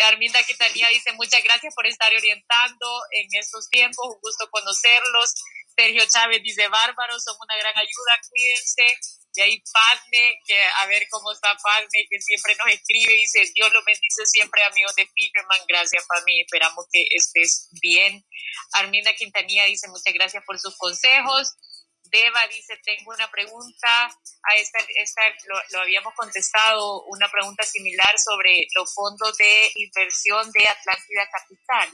Arminda 0.03 0.43
Quitanía 0.43 0.89
dice, 0.89 1.11
muchas 1.13 1.43
gracias 1.43 1.73
por 1.75 1.87
estar 1.87 2.13
orientando 2.13 3.01
en 3.11 3.27
estos 3.39 3.69
tiempos, 3.69 4.05
un 4.07 4.19
gusto 4.21 4.49
conocerlos. 4.49 5.33
Sergio 5.75 6.03
Chávez 6.05 6.43
dice, 6.43 6.67
bárbaros, 6.67 7.23
son 7.23 7.35
una 7.39 7.55
gran 7.55 7.77
ayuda, 7.77 8.19
cuídense 8.29 9.20
y 9.33 9.41
ahí 9.41 9.63
Padme, 9.71 10.39
que 10.45 10.59
a 10.79 10.87
ver 10.87 11.07
cómo 11.09 11.31
está 11.31 11.55
Padme, 11.63 12.05
que 12.09 12.19
siempre 12.19 12.55
nos 12.55 12.73
escribe 12.73 13.13
y 13.13 13.17
dice, 13.17 13.49
Dios 13.53 13.71
lo 13.73 13.83
bendice 13.83 14.25
siempre, 14.25 14.63
amigos 14.63 14.95
de 14.95 15.07
Fisherman. 15.07 15.61
Gracias, 15.67 16.05
Padme, 16.05 16.41
esperamos 16.41 16.85
que 16.91 17.05
estés 17.11 17.69
bien. 17.81 18.25
Arminda 18.73 19.13
Quintanilla 19.13 19.65
dice, 19.65 19.87
muchas 19.87 20.13
gracias 20.13 20.43
por 20.45 20.59
sus 20.59 20.77
consejos. 20.77 21.55
Deva 22.11 22.41
dice, 22.47 22.77
tengo 22.83 23.11
una 23.11 23.31
pregunta, 23.31 24.07
a 24.07 24.55
esta, 24.55 24.79
esta 25.01 25.21
lo, 25.47 25.55
lo, 25.71 25.79
habíamos 25.79 26.13
contestado, 26.13 27.05
una 27.05 27.31
pregunta 27.31 27.63
similar 27.63 28.19
sobre 28.19 28.67
los 28.75 28.93
fondos 28.93 29.37
de 29.37 29.71
inversión 29.75 30.51
de 30.51 30.67
Atlántida 30.67 31.29
Capital, 31.31 31.89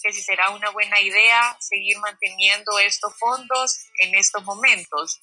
que 0.00 0.12
si 0.12 0.22
será 0.22 0.50
una 0.50 0.70
buena 0.70 1.00
idea 1.00 1.56
seguir 1.58 1.98
manteniendo 1.98 2.78
estos 2.78 3.12
fondos 3.18 3.76
en 3.98 4.14
estos 4.14 4.44
momentos. 4.44 5.18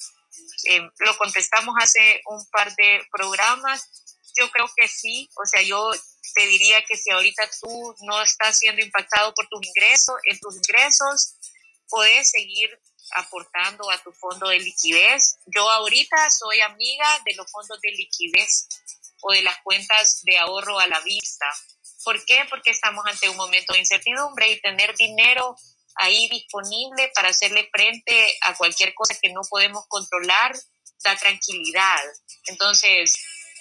Eh, 0.65 0.81
lo 0.99 1.17
contestamos 1.17 1.75
hace 1.79 2.21
un 2.25 2.45
par 2.51 2.73
de 2.75 3.01
programas. 3.11 3.89
Yo 4.39 4.49
creo 4.51 4.69
que 4.75 4.87
sí, 4.87 5.29
o 5.35 5.45
sea, 5.45 5.61
yo 5.61 5.91
te 6.33 6.47
diría 6.47 6.83
que 6.85 6.97
si 6.97 7.11
ahorita 7.11 7.49
tú 7.61 7.95
no 8.01 8.21
estás 8.21 8.57
siendo 8.57 8.81
impactado 8.81 9.33
por 9.33 9.47
tus 9.47 9.61
ingresos, 9.65 10.15
en 10.23 10.39
tus 10.39 10.55
ingresos, 10.55 11.35
puedes 11.87 12.31
seguir 12.31 12.69
aportando 13.11 13.89
a 13.91 14.01
tu 14.01 14.11
fondo 14.11 14.49
de 14.49 14.59
liquidez. 14.59 15.37
Yo 15.45 15.69
ahorita 15.69 16.29
soy 16.31 16.61
amiga 16.61 17.07
de 17.25 17.35
los 17.35 17.51
fondos 17.51 17.79
de 17.81 17.91
liquidez 17.91 18.67
o 19.21 19.31
de 19.31 19.41
las 19.41 19.57
cuentas 19.61 20.21
de 20.23 20.37
ahorro 20.39 20.79
a 20.79 20.87
la 20.87 20.99
vista. 21.01 21.45
¿Por 22.03 22.23
qué? 22.25 22.45
Porque 22.49 22.71
estamos 22.71 23.05
ante 23.05 23.29
un 23.29 23.37
momento 23.37 23.73
de 23.73 23.79
incertidumbre 23.79 24.51
y 24.51 24.61
tener 24.61 24.95
dinero 24.95 25.55
ahí 25.95 26.27
disponible 26.29 27.11
para 27.15 27.29
hacerle 27.29 27.69
frente 27.71 28.37
a 28.41 28.55
cualquier 28.55 28.93
cosa 28.93 29.17
que 29.21 29.31
no 29.31 29.41
podemos 29.49 29.85
controlar, 29.87 30.55
da 31.03 31.15
tranquilidad. 31.15 32.01
Entonces, 32.47 33.13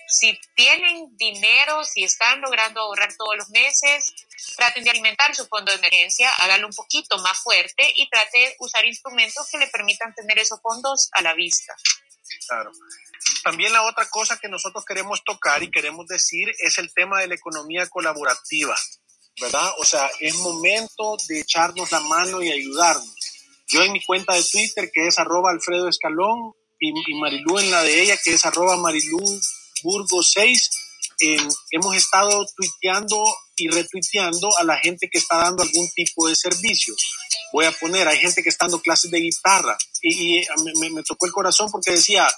si 0.08 0.38
tienen 0.54 1.16
dinero, 1.16 1.84
si 1.84 2.04
están 2.04 2.40
logrando 2.40 2.80
ahorrar 2.80 3.14
todos 3.16 3.36
los 3.36 3.48
meses, 3.50 4.12
traten 4.56 4.84
de 4.84 4.90
alimentar 4.90 5.34
su 5.34 5.46
fondo 5.46 5.72
de 5.72 5.78
emergencia, 5.78 6.30
háganlo 6.40 6.66
un 6.66 6.74
poquito 6.74 7.16
más 7.18 7.38
fuerte 7.38 7.90
y 7.96 8.08
traten 8.10 8.44
de 8.44 8.56
usar 8.58 8.84
instrumentos 8.84 9.48
que 9.50 9.58
le 9.58 9.68
permitan 9.68 10.14
tener 10.14 10.38
esos 10.38 10.60
fondos 10.60 11.08
a 11.12 11.22
la 11.22 11.34
vista. 11.34 11.74
Claro. 12.46 12.72
También 13.42 13.72
la 13.72 13.82
otra 13.84 14.08
cosa 14.08 14.38
que 14.38 14.48
nosotros 14.48 14.84
queremos 14.84 15.24
tocar 15.24 15.62
y 15.62 15.70
queremos 15.70 16.06
decir 16.06 16.52
es 16.58 16.78
el 16.78 16.92
tema 16.92 17.20
de 17.20 17.28
la 17.28 17.34
economía 17.34 17.88
colaborativa. 17.88 18.76
¿Verdad? 19.40 19.70
O 19.78 19.84
sea, 19.84 20.10
es 20.20 20.34
momento 20.36 21.16
de 21.28 21.40
echarnos 21.40 21.90
la 21.90 22.00
mano 22.00 22.42
y 22.42 22.50
ayudarnos. 22.50 23.14
Yo 23.68 23.82
en 23.82 23.92
mi 23.92 24.04
cuenta 24.04 24.34
de 24.34 24.44
Twitter, 24.44 24.90
que 24.92 25.06
es 25.06 25.18
arroba 25.18 25.50
Alfredo 25.50 25.88
Escalón, 25.88 26.52
y, 26.78 27.14
Marilú 27.14 27.58
en 27.58 27.70
la 27.70 27.82
de 27.82 28.02
ella, 28.02 28.16
que 28.22 28.34
es 28.34 28.44
arroba 28.44 28.76
Marilú 28.76 29.20
Burgo 29.84 30.22
6, 30.22 30.70
hemos 31.70 31.96
estado 31.96 32.44
tuiteando 32.56 33.24
y 33.56 33.68
retuiteando 33.68 34.48
a 34.58 34.64
la 34.64 34.76
gente 34.78 35.08
que 35.08 35.18
está 35.18 35.36
dando 35.36 35.62
algún 35.62 35.88
tipo 35.94 36.28
de 36.28 36.34
servicio. 36.34 36.94
Voy 37.52 37.66
a 37.66 37.72
poner, 37.72 38.08
hay 38.08 38.18
gente 38.18 38.42
que 38.42 38.48
está 38.48 38.64
dando 38.64 38.80
clases 38.80 39.10
de 39.10 39.20
guitarra 39.20 39.76
y, 40.02 40.42
me, 40.80 40.90
me, 40.90 41.02
tocó 41.04 41.26
el 41.26 41.32
corazón 41.32 41.70
porque 41.70 41.92
decía, 41.92 42.28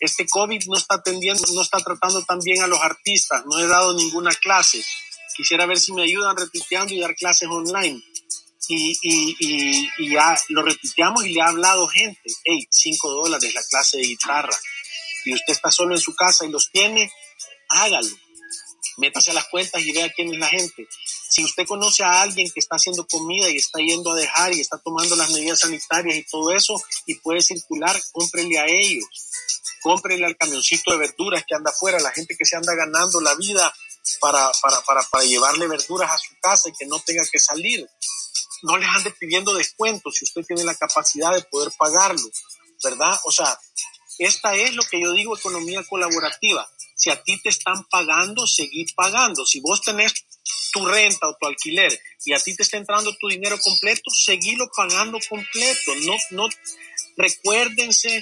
este 0.00 0.26
COVID 0.26 0.64
no 0.66 0.76
está 0.76 0.96
atendiendo, 0.96 1.42
no 1.54 1.62
está 1.62 1.78
tratando 1.78 2.24
tan 2.24 2.40
bien 2.40 2.62
a 2.62 2.66
los 2.66 2.80
artistas, 2.80 3.44
no 3.46 3.60
he 3.60 3.66
dado 3.66 3.94
ninguna 3.94 4.32
clase 4.34 4.82
quisiera 5.36 5.66
ver 5.66 5.78
si 5.78 5.92
me 5.92 6.02
ayudan 6.02 6.36
retuiteando 6.36 6.94
y 6.94 7.00
dar 7.00 7.14
clases 7.14 7.48
online. 7.48 8.02
Y, 8.68 8.98
y, 9.00 9.88
y, 9.98 10.10
ya 10.10 10.36
lo 10.48 10.62
retuiteamos 10.62 11.24
y 11.24 11.32
le 11.32 11.40
ha 11.40 11.48
hablado 11.48 11.86
gente, 11.86 12.20
hey, 12.44 12.66
5 12.68 13.08
dólares 13.10 13.54
la 13.54 13.62
clase 13.62 13.98
de 13.98 14.04
guitarra. 14.04 14.56
Y 15.24 15.34
usted 15.34 15.52
está 15.52 15.70
solo 15.70 15.94
en 15.94 16.00
su 16.00 16.14
casa 16.16 16.44
y 16.44 16.50
los 16.50 16.70
tiene, 16.72 17.10
hágalo. 17.68 18.08
Métase 18.98 19.30
a 19.30 19.34
las 19.34 19.46
cuentas 19.48 19.82
y 19.82 19.92
vea 19.92 20.10
quién 20.10 20.32
es 20.32 20.38
la 20.38 20.48
gente. 20.48 20.88
Si 21.28 21.44
usted 21.44 21.66
conoce 21.66 22.02
a 22.02 22.22
alguien 22.22 22.50
que 22.50 22.60
está 22.60 22.76
haciendo 22.76 23.06
comida 23.06 23.50
y 23.50 23.56
está 23.56 23.78
yendo 23.80 24.12
a 24.12 24.16
dejar 24.16 24.54
y 24.54 24.60
está 24.60 24.78
tomando 24.78 25.16
las 25.16 25.30
medidas 25.30 25.60
sanitarias 25.60 26.16
y 26.16 26.24
todo 26.24 26.50
eso 26.50 26.82
y 27.04 27.16
puede 27.16 27.42
circular, 27.42 28.00
cómprele 28.12 28.58
a 28.58 28.66
ellos. 28.66 29.04
Cómprele 29.82 30.24
al 30.24 30.36
camioncito 30.36 30.92
de 30.92 30.98
verduras 30.98 31.44
que 31.46 31.54
anda 31.54 31.70
afuera, 31.70 32.00
la 32.00 32.10
gente 32.10 32.36
que 32.36 32.44
se 32.44 32.56
anda 32.56 32.74
ganando 32.74 33.20
la 33.20 33.34
vida 33.34 33.72
para, 34.20 34.50
para, 34.62 34.80
para, 34.82 35.02
para 35.02 35.24
llevarle 35.24 35.66
verduras 35.66 36.10
a 36.10 36.18
su 36.18 36.34
casa 36.40 36.68
y 36.68 36.72
que 36.72 36.86
no 36.86 36.98
tenga 37.00 37.24
que 37.30 37.38
salir. 37.38 37.88
No 38.62 38.76
les 38.76 38.88
ande 38.88 39.10
pidiendo 39.12 39.54
descuentos 39.54 40.14
si 40.16 40.24
usted 40.24 40.42
tiene 40.46 40.64
la 40.64 40.74
capacidad 40.74 41.32
de 41.34 41.42
poder 41.42 41.72
pagarlo, 41.78 42.28
¿verdad? 42.82 43.18
O 43.24 43.32
sea, 43.32 43.58
esta 44.18 44.54
es 44.54 44.74
lo 44.74 44.82
que 44.84 45.00
yo 45.00 45.12
digo 45.12 45.36
economía 45.36 45.84
colaborativa. 45.84 46.66
Si 46.96 47.10
a 47.10 47.22
ti 47.22 47.40
te 47.42 47.50
están 47.50 47.84
pagando, 47.90 48.46
seguir 48.46 48.86
pagando. 48.94 49.44
Si 49.44 49.60
vos 49.60 49.82
tenés 49.82 50.14
tu 50.72 50.86
renta 50.86 51.28
o 51.28 51.36
tu 51.38 51.46
alquiler 51.46 52.00
y 52.24 52.32
a 52.32 52.38
ti 52.38 52.56
te 52.56 52.62
está 52.62 52.78
entrando 52.78 53.14
tu 53.20 53.28
dinero 53.28 53.58
completo, 53.60 54.10
seguilo 54.10 54.68
pagando 54.74 55.18
completo. 55.28 55.94
No, 56.04 56.16
no, 56.30 56.48
recuérdense 57.16 58.20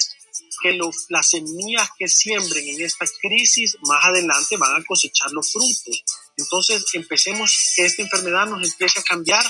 que 0.63 0.79
las 1.09 1.31
semillas 1.31 1.89
que 1.99 2.09
siembren 2.09 2.67
en 2.69 2.83
esta 2.83 3.07
crisis 3.21 3.77
más 3.83 4.05
adelante 4.05 4.57
van 4.57 4.81
a 4.81 4.85
cosechar 4.85 5.31
los 5.33 5.53
frutos. 5.53 6.05
Entonces 6.37 6.85
empecemos 6.95 7.73
que 7.77 7.85
esta 7.85 8.03
enfermedad 8.03 8.47
nos 8.47 8.65
empiece 8.65 9.01
a 9.01 9.03
cambiar, 9.03 9.45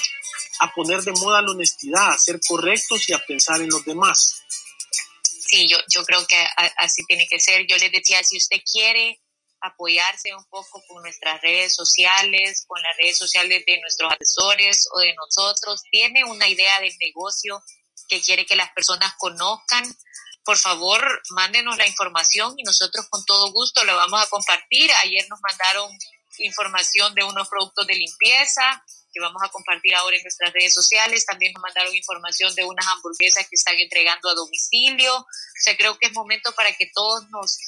a 0.60 0.72
poner 0.72 1.02
de 1.02 1.12
moda 1.12 1.42
la 1.42 1.52
honestidad, 1.52 2.12
a 2.12 2.18
ser 2.18 2.40
correctos 2.46 3.08
y 3.08 3.12
a 3.12 3.18
pensar 3.18 3.60
en 3.60 3.70
los 3.70 3.84
demás. 3.84 4.42
Sí, 5.46 5.68
yo, 5.68 5.78
yo 5.88 6.04
creo 6.04 6.26
que 6.26 6.36
así 6.78 7.04
tiene 7.06 7.26
que 7.28 7.40
ser. 7.40 7.66
Yo 7.66 7.76
les 7.76 7.92
decía, 7.92 8.22
si 8.24 8.36
usted 8.36 8.60
quiere 8.70 9.20
apoyarse 9.60 10.34
un 10.34 10.44
poco 10.44 10.82
con 10.86 11.02
nuestras 11.02 11.40
redes 11.40 11.74
sociales, 11.74 12.64
con 12.66 12.82
las 12.82 12.96
redes 12.98 13.16
sociales 13.16 13.64
de 13.66 13.80
nuestros 13.80 14.12
asesores 14.12 14.86
o 14.94 15.00
de 15.00 15.14
nosotros, 15.14 15.82
tiene 15.90 16.24
una 16.24 16.48
idea 16.48 16.80
de 16.80 16.94
negocio 17.00 17.62
que 18.08 18.20
quiere 18.20 18.44
que 18.44 18.56
las 18.56 18.70
personas 18.72 19.14
conozcan, 19.18 19.84
por 20.44 20.58
favor, 20.58 21.22
mándenos 21.30 21.76
la 21.76 21.86
información 21.86 22.54
y 22.56 22.62
nosotros 22.62 23.06
con 23.08 23.24
todo 23.24 23.50
gusto 23.52 23.82
la 23.84 23.94
vamos 23.94 24.22
a 24.22 24.28
compartir. 24.28 24.90
Ayer 25.02 25.26
nos 25.28 25.40
mandaron 25.40 25.90
información 26.38 27.14
de 27.14 27.24
unos 27.24 27.48
productos 27.48 27.86
de 27.86 27.94
limpieza 27.94 28.84
que 29.12 29.20
vamos 29.20 29.40
a 29.42 29.48
compartir 29.48 29.94
ahora 29.94 30.16
en 30.16 30.22
nuestras 30.22 30.52
redes 30.52 30.74
sociales. 30.74 31.24
También 31.24 31.52
nos 31.52 31.62
mandaron 31.62 31.94
información 31.94 32.54
de 32.54 32.64
unas 32.64 32.86
hamburguesas 32.88 33.46
que 33.48 33.54
están 33.54 33.78
entregando 33.78 34.28
a 34.28 34.34
domicilio. 34.34 35.16
O 35.16 35.26
sea, 35.62 35.76
creo 35.76 35.96
que 35.98 36.08
es 36.08 36.12
momento 36.12 36.52
para 36.52 36.72
que 36.74 36.90
todos 36.92 37.28
nos, 37.30 37.58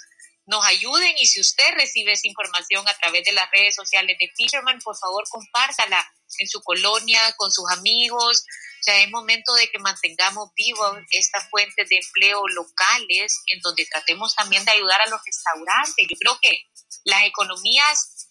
nos 0.46 0.64
ayuden 0.64 1.14
y 1.18 1.26
si 1.26 1.40
usted 1.40 1.74
recibe 1.74 2.12
esa 2.12 2.28
información 2.28 2.86
a 2.88 2.96
través 2.98 3.24
de 3.24 3.32
las 3.32 3.50
redes 3.50 3.74
sociales 3.74 4.16
de 4.18 4.30
Fisherman, 4.36 4.78
por 4.78 4.96
favor 4.96 5.24
compártala 5.28 6.08
en 6.38 6.48
su 6.48 6.62
colonia, 6.62 7.20
con 7.36 7.50
sus 7.52 7.70
amigos, 7.70 8.44
O 8.80 8.82
sea, 8.82 9.02
es 9.02 9.10
momento 9.10 9.52
de 9.54 9.68
que 9.68 9.78
mantengamos 9.78 10.50
vivos 10.54 10.98
estas 11.10 11.48
fuentes 11.50 11.88
de 11.88 11.96
empleo 11.96 12.46
locales, 12.48 13.42
en 13.46 13.60
donde 13.60 13.86
tratemos 13.86 14.34
también 14.34 14.64
de 14.64 14.72
ayudar 14.72 15.00
a 15.00 15.08
los 15.08 15.20
restaurantes. 15.24 16.06
Yo 16.08 16.16
creo 16.18 16.38
que 16.40 16.68
las 17.04 17.24
economías, 17.24 18.28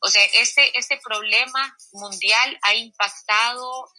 o 0.00 0.08
sea, 0.08 0.24
este, 0.34 0.78
este 0.78 0.98
problema 0.98 1.76
mundial 1.92 2.58
ha 2.62 2.74
impactado 2.74 3.90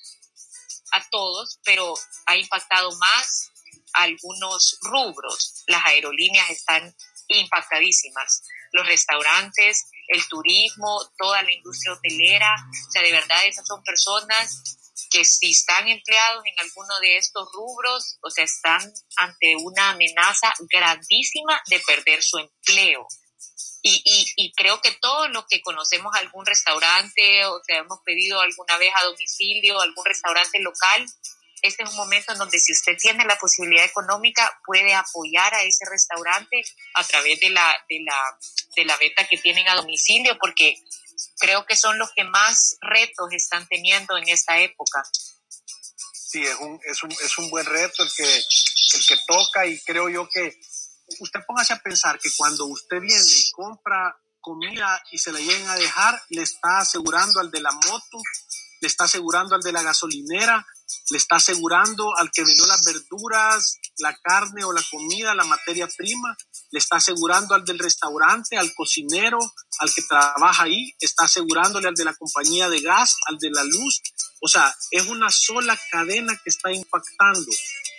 a 0.93 1.09
todos, 1.11 1.59
pero 1.63 1.93
ha 2.25 2.35
impactado 2.37 2.91
más 2.97 3.51
a 3.93 4.03
algunos 4.03 4.79
rubros. 4.81 5.63
Las 5.67 5.85
aerolíneas 5.85 6.49
están 6.49 6.95
impactadísimas, 7.37 8.43
los 8.71 8.85
restaurantes, 8.87 9.89
el 10.07 10.27
turismo, 10.27 10.99
toda 11.17 11.41
la 11.43 11.51
industria 11.51 11.93
hotelera, 11.93 12.55
o 12.55 12.91
sea, 12.91 13.01
de 13.01 13.11
verdad 13.11 13.45
esas 13.45 13.65
son 13.67 13.83
personas 13.83 14.79
que 15.09 15.25
si 15.25 15.51
están 15.51 15.87
empleados 15.87 16.43
en 16.45 16.59
alguno 16.59 16.99
de 16.99 17.17
estos 17.17 17.49
rubros, 17.53 18.17
o 18.21 18.29
sea, 18.29 18.43
están 18.43 18.81
ante 19.17 19.55
una 19.55 19.91
amenaza 19.91 20.53
grandísima 20.71 21.61
de 21.67 21.79
perder 21.79 22.21
su 22.21 22.37
empleo. 22.37 23.07
Y, 23.81 24.01
y, 24.03 24.25
y, 24.35 24.51
creo 24.53 24.81
que 24.81 24.91
todos 24.91 25.29
los 25.29 25.45
que 25.47 25.61
conocemos 25.61 26.13
algún 26.15 26.45
restaurante 26.45 27.45
o 27.45 27.61
sea, 27.63 27.77
hemos 27.77 27.99
pedido 28.03 28.41
alguna 28.41 28.77
vez 28.77 28.91
a 28.93 29.05
domicilio, 29.05 29.79
algún 29.79 30.03
restaurante 30.03 30.59
local, 30.59 31.05
este 31.61 31.83
es 31.83 31.89
un 31.89 31.95
momento 31.95 32.31
en 32.31 32.37
donde 32.37 32.59
si 32.59 32.71
usted 32.71 32.97
tiene 32.97 33.25
la 33.25 33.37
posibilidad 33.37 33.85
económica 33.85 34.59
puede 34.65 34.93
apoyar 34.93 35.53
a 35.53 35.63
ese 35.63 35.85
restaurante 35.89 36.63
a 36.95 37.03
través 37.03 37.39
de 37.39 37.49
la, 37.49 37.85
de 37.89 37.99
la, 38.05 38.39
de 38.75 38.85
la 38.85 38.97
venta 38.97 39.27
que 39.27 39.37
tienen 39.37 39.67
a 39.67 39.75
domicilio, 39.75 40.37
porque 40.39 40.75
creo 41.39 41.65
que 41.65 41.75
son 41.75 41.97
los 41.97 42.11
que 42.13 42.23
más 42.23 42.77
retos 42.81 43.29
están 43.31 43.67
teniendo 43.67 44.17
en 44.17 44.29
esta 44.29 44.59
época. 44.59 45.03
Sí, 46.13 46.43
es 46.43 46.55
un, 46.55 46.79
es 46.83 47.03
un, 47.03 47.11
es 47.11 47.37
un 47.37 47.49
buen 47.49 47.65
reto 47.65 48.03
el 48.03 48.11
que, 48.15 48.23
el 48.23 49.07
que 49.07 49.17
toca 49.27 49.65
y 49.65 49.79
creo 49.81 50.09
yo 50.09 50.29
que 50.29 50.59
usted 51.19 51.39
póngase 51.45 51.73
a 51.73 51.79
pensar 51.79 52.19
que 52.19 52.29
cuando 52.37 52.65
usted 52.65 52.99
viene 52.99 53.25
y 53.25 53.51
compra 53.51 54.15
comida 54.39 55.03
y 55.11 55.17
se 55.17 55.31
la 55.31 55.39
lleguen 55.39 55.67
a 55.67 55.75
dejar, 55.75 56.21
le 56.29 56.43
está 56.43 56.79
asegurando 56.79 57.39
al 57.39 57.51
de 57.51 57.61
la 57.61 57.71
moto, 57.71 58.17
le 58.81 58.87
está 58.87 59.05
asegurando 59.05 59.55
al 59.55 59.61
de 59.61 59.71
la 59.71 59.83
gasolinera, 59.83 60.65
le 61.11 61.17
está 61.17 61.37
asegurando 61.37 62.15
al 62.17 62.31
que 62.31 62.43
vendió 62.43 62.65
las 62.65 62.83
verduras, 62.85 63.79
la 63.97 64.15
carne 64.21 64.63
o 64.63 64.71
la 64.71 64.83
comida, 64.89 65.35
la 65.35 65.43
materia 65.43 65.87
prima, 65.97 66.35
le 66.71 66.79
está 66.79 66.97
asegurando 66.97 67.55
al 67.55 67.65
del 67.65 67.79
restaurante, 67.79 68.57
al 68.57 68.73
cocinero, 68.73 69.39
al 69.79 69.93
que 69.93 70.01
trabaja 70.03 70.63
ahí, 70.63 70.93
está 70.99 71.25
asegurándole 71.25 71.87
al 71.87 71.95
de 71.95 72.05
la 72.05 72.13
compañía 72.13 72.69
de 72.69 72.81
gas, 72.81 73.17
al 73.27 73.37
de 73.37 73.49
la 73.51 73.63
luz. 73.63 74.01
O 74.41 74.47
sea, 74.47 74.73
es 74.91 75.07
una 75.07 75.29
sola 75.29 75.77
cadena 75.91 76.33
que 76.43 76.49
está 76.49 76.71
impactando. 76.71 77.51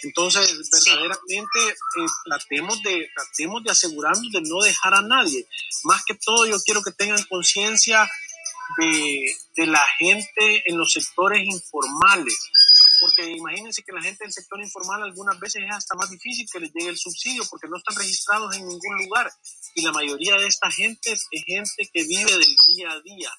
Entonces, 0.02 0.56
verdaderamente, 0.70 1.58
eh, 1.68 2.06
tratemos, 2.24 2.82
de, 2.82 3.08
tratemos 3.14 3.62
de 3.62 3.70
asegurarnos 3.70 4.32
de 4.32 4.40
no 4.42 4.60
dejar 4.62 4.94
a 4.94 5.02
nadie. 5.02 5.46
Más 5.84 6.02
que 6.04 6.14
todo, 6.14 6.46
yo 6.46 6.58
quiero 6.64 6.82
que 6.82 6.92
tengan 6.92 7.22
conciencia 7.24 8.10
de, 8.78 9.36
de 9.56 9.66
la 9.66 9.84
gente 9.98 10.62
en 10.66 10.78
los 10.78 10.92
sectores 10.92 11.42
informales. 11.44 12.38
Porque 13.00 13.30
imagínense 13.30 13.82
que 13.82 13.92
la 13.92 14.02
gente 14.02 14.24
del 14.24 14.32
sector 14.32 14.60
informal 14.60 15.02
algunas 15.02 15.38
veces 15.40 15.62
es 15.66 15.74
hasta 15.74 15.94
más 15.96 16.10
difícil 16.10 16.46
que 16.52 16.60
les 16.60 16.72
llegue 16.72 16.90
el 16.90 16.98
subsidio 16.98 17.44
porque 17.48 17.66
no 17.68 17.78
están 17.78 17.96
registrados 17.96 18.54
en 18.56 18.68
ningún 18.68 18.98
lugar. 19.04 19.32
Y 19.74 19.82
la 19.82 19.92
mayoría 19.92 20.36
de 20.36 20.46
esta 20.46 20.70
gente 20.70 21.12
es 21.12 21.26
gente 21.46 21.88
que 21.92 22.04
vive 22.04 22.30
del 22.30 22.56
día 22.68 22.90
a 22.90 23.00
día. 23.00 23.30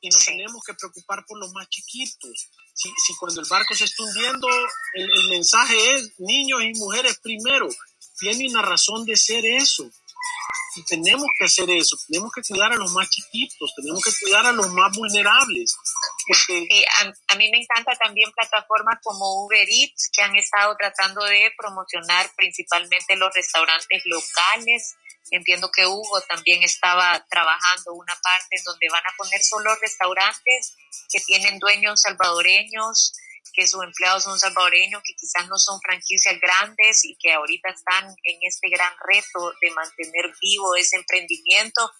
Y 0.00 0.08
nos 0.08 0.24
tenemos 0.24 0.62
que 0.64 0.74
preocupar 0.74 1.24
por 1.26 1.38
los 1.38 1.52
más 1.52 1.68
chiquitos. 1.68 2.50
Si, 2.74 2.88
si 3.06 3.14
cuando 3.16 3.40
el 3.40 3.48
barco 3.48 3.74
se 3.74 3.84
está 3.84 4.02
hundiendo, 4.02 4.48
el, 4.94 5.10
el 5.18 5.28
mensaje 5.30 5.76
es 5.94 6.12
niños 6.18 6.62
y 6.62 6.78
mujeres 6.78 7.18
primero, 7.22 7.68
tiene 8.18 8.48
una 8.50 8.62
razón 8.62 9.04
de 9.04 9.16
ser 9.16 9.44
eso 9.44 9.90
y 10.74 10.84
tenemos 10.84 11.26
que 11.38 11.44
hacer 11.44 11.70
eso, 11.70 11.96
tenemos 12.08 12.32
que 12.32 12.42
cuidar 12.42 12.72
a 12.72 12.76
los 12.76 12.92
más 12.92 13.08
chiquitos, 13.10 13.74
tenemos 13.76 14.02
que 14.02 14.12
cuidar 14.20 14.46
a 14.46 14.52
los 14.52 14.68
más 14.72 14.96
vulnerables. 14.96 15.76
a, 17.28 17.34
mí 17.36 17.50
me 17.50 17.58
encanta 17.58 17.92
también 17.96 18.30
plataformas 18.32 18.98
como 19.02 19.44
Uber 19.44 19.68
Eats 19.68 20.10
que 20.12 20.22
han 20.22 20.36
estado 20.36 20.74
tratando 20.78 21.24
de 21.24 21.52
promocionar 21.56 22.30
principalmente 22.36 23.16
los 23.16 23.32
restaurantes 23.34 24.02
locales. 24.06 24.94
Entiendo 25.30 25.70
que 25.70 25.86
Hugo 25.86 26.20
también 26.28 26.62
estaba 26.62 27.24
trabajando 27.30 27.94
una 27.94 28.14
parte 28.22 28.56
donde 28.64 28.88
van 28.90 29.06
a 29.06 29.16
poner 29.16 29.42
solo 29.42 29.74
restaurantes 29.80 30.76
que 31.10 31.20
tienen 31.20 31.58
dueños 31.58 32.00
salvadoreños 32.02 33.12
que 33.52 33.66
sus 33.66 33.82
empleados 33.82 34.24
son 34.24 34.38
salvadoreños, 34.38 35.02
que 35.04 35.14
quizás 35.14 35.48
no 35.48 35.58
son 35.58 35.80
franquicias 35.80 36.38
grandes 36.40 37.04
y 37.04 37.16
que 37.18 37.32
ahorita 37.32 37.70
están 37.70 38.08
en 38.24 38.38
este 38.42 38.68
gran 38.70 38.92
reto 39.12 39.52
de 39.60 39.70
mantener 39.72 40.32
vivo 40.40 40.74
ese 40.76 40.96
emprendimiento. 40.96 41.90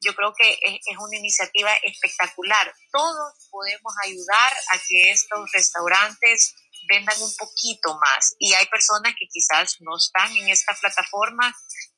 Yo 0.00 0.14
creo 0.14 0.32
que 0.34 0.58
es, 0.62 0.96
una 0.98 1.16
iniciativa 1.16 1.72
espectacular. 1.82 2.72
Todos 2.92 3.34
podemos 3.50 3.92
ayudar 4.04 4.52
a 4.72 4.78
que 4.78 5.10
estos 5.10 5.50
restaurantes 5.52 6.54
vendan 6.88 7.20
un 7.20 7.34
poquito 7.36 7.98
más. 7.98 8.34
Y 8.38 8.52
hay 8.54 8.66
personas 8.66 9.14
que 9.18 9.26
quizás 9.28 9.76
no 9.80 9.96
están 9.96 10.34
en 10.36 10.48
esta 10.48 10.74
plataforma, 10.74 11.54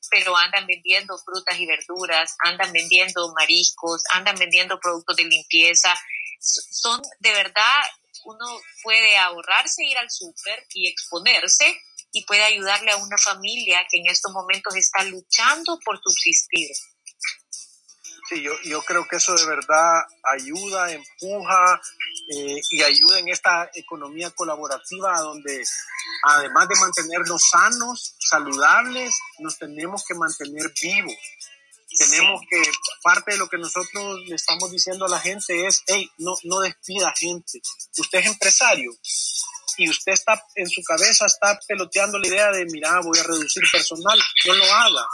pero 0.09 0.35
andan 0.35 0.67
vendiendo 0.67 1.17
frutas 1.19 1.57
y 1.59 1.65
verduras, 1.65 2.35
andan 2.39 2.71
vendiendo 2.73 3.31
mariscos, 3.33 4.03
andan 4.13 4.35
vendiendo 4.35 4.79
productos 4.79 5.15
de 5.15 5.23
limpieza. 5.23 5.95
Son 6.41 6.99
de 7.19 7.31
verdad 7.33 7.81
uno 8.25 8.45
puede 8.83 9.17
ahorrarse 9.17 9.83
ir 9.83 9.97
al 9.97 10.09
súper 10.09 10.65
y 10.73 10.87
exponerse 10.87 11.81
y 12.11 12.25
puede 12.25 12.43
ayudarle 12.43 12.91
a 12.91 12.97
una 12.97 13.17
familia 13.17 13.85
que 13.89 13.99
en 13.99 14.07
estos 14.07 14.31
momentos 14.33 14.75
está 14.75 15.03
luchando 15.03 15.79
por 15.83 15.99
subsistir. 16.01 16.69
Sí, 18.29 18.41
yo, 18.41 18.53
yo 18.63 18.81
creo 18.83 19.07
que 19.07 19.17
eso 19.17 19.33
de 19.35 19.45
verdad 19.45 20.03
ayuda, 20.23 20.91
empuja 20.91 21.81
eh, 22.33 22.61
y 22.71 22.81
ayuda 22.81 23.19
en 23.19 23.27
esta 23.27 23.69
economía 23.73 24.29
colaborativa 24.31 25.19
donde 25.19 25.63
además 26.23 26.67
de 26.69 26.75
mantenernos 26.79 27.49
sanos, 27.49 28.15
saludables, 28.19 29.17
nos 29.39 29.57
tenemos 29.57 30.03
que 30.05 30.15
mantener 30.15 30.71
vivos 30.81 31.15
tenemos 32.01 32.41
que, 32.49 32.61
parte 33.03 33.31
de 33.33 33.37
lo 33.37 33.47
que 33.47 33.57
nosotros 33.57 34.19
le 34.25 34.35
estamos 34.35 34.71
diciendo 34.71 35.05
a 35.05 35.09
la 35.09 35.19
gente 35.19 35.65
es, 35.65 35.83
hey, 35.87 36.09
no, 36.17 36.35
no 36.43 36.59
despida 36.59 37.13
gente. 37.17 37.61
Usted 37.97 38.19
es 38.19 38.25
empresario 38.25 38.91
y 39.77 39.89
usted 39.89 40.13
está 40.13 40.43
en 40.55 40.69
su 40.69 40.81
cabeza, 40.83 41.25
está 41.25 41.59
peloteando 41.67 42.17
la 42.19 42.27
idea 42.27 42.51
de, 42.51 42.65
mira, 42.65 42.99
voy 43.01 43.17
a 43.19 43.23
reducir 43.23 43.63
personal, 43.71 44.19
no 44.45 44.53
lo 44.53 44.65
haga. 44.65 45.05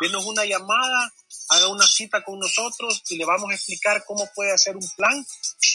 Denos 0.00 0.26
una 0.26 0.44
llamada, 0.44 1.12
haga 1.48 1.68
una 1.68 1.86
cita 1.86 2.22
con 2.22 2.38
nosotros 2.38 3.02
y 3.08 3.16
le 3.16 3.24
vamos 3.24 3.50
a 3.50 3.54
explicar 3.54 4.04
cómo 4.06 4.28
puede 4.34 4.52
hacer 4.52 4.76
un 4.76 4.88
plan 4.96 5.26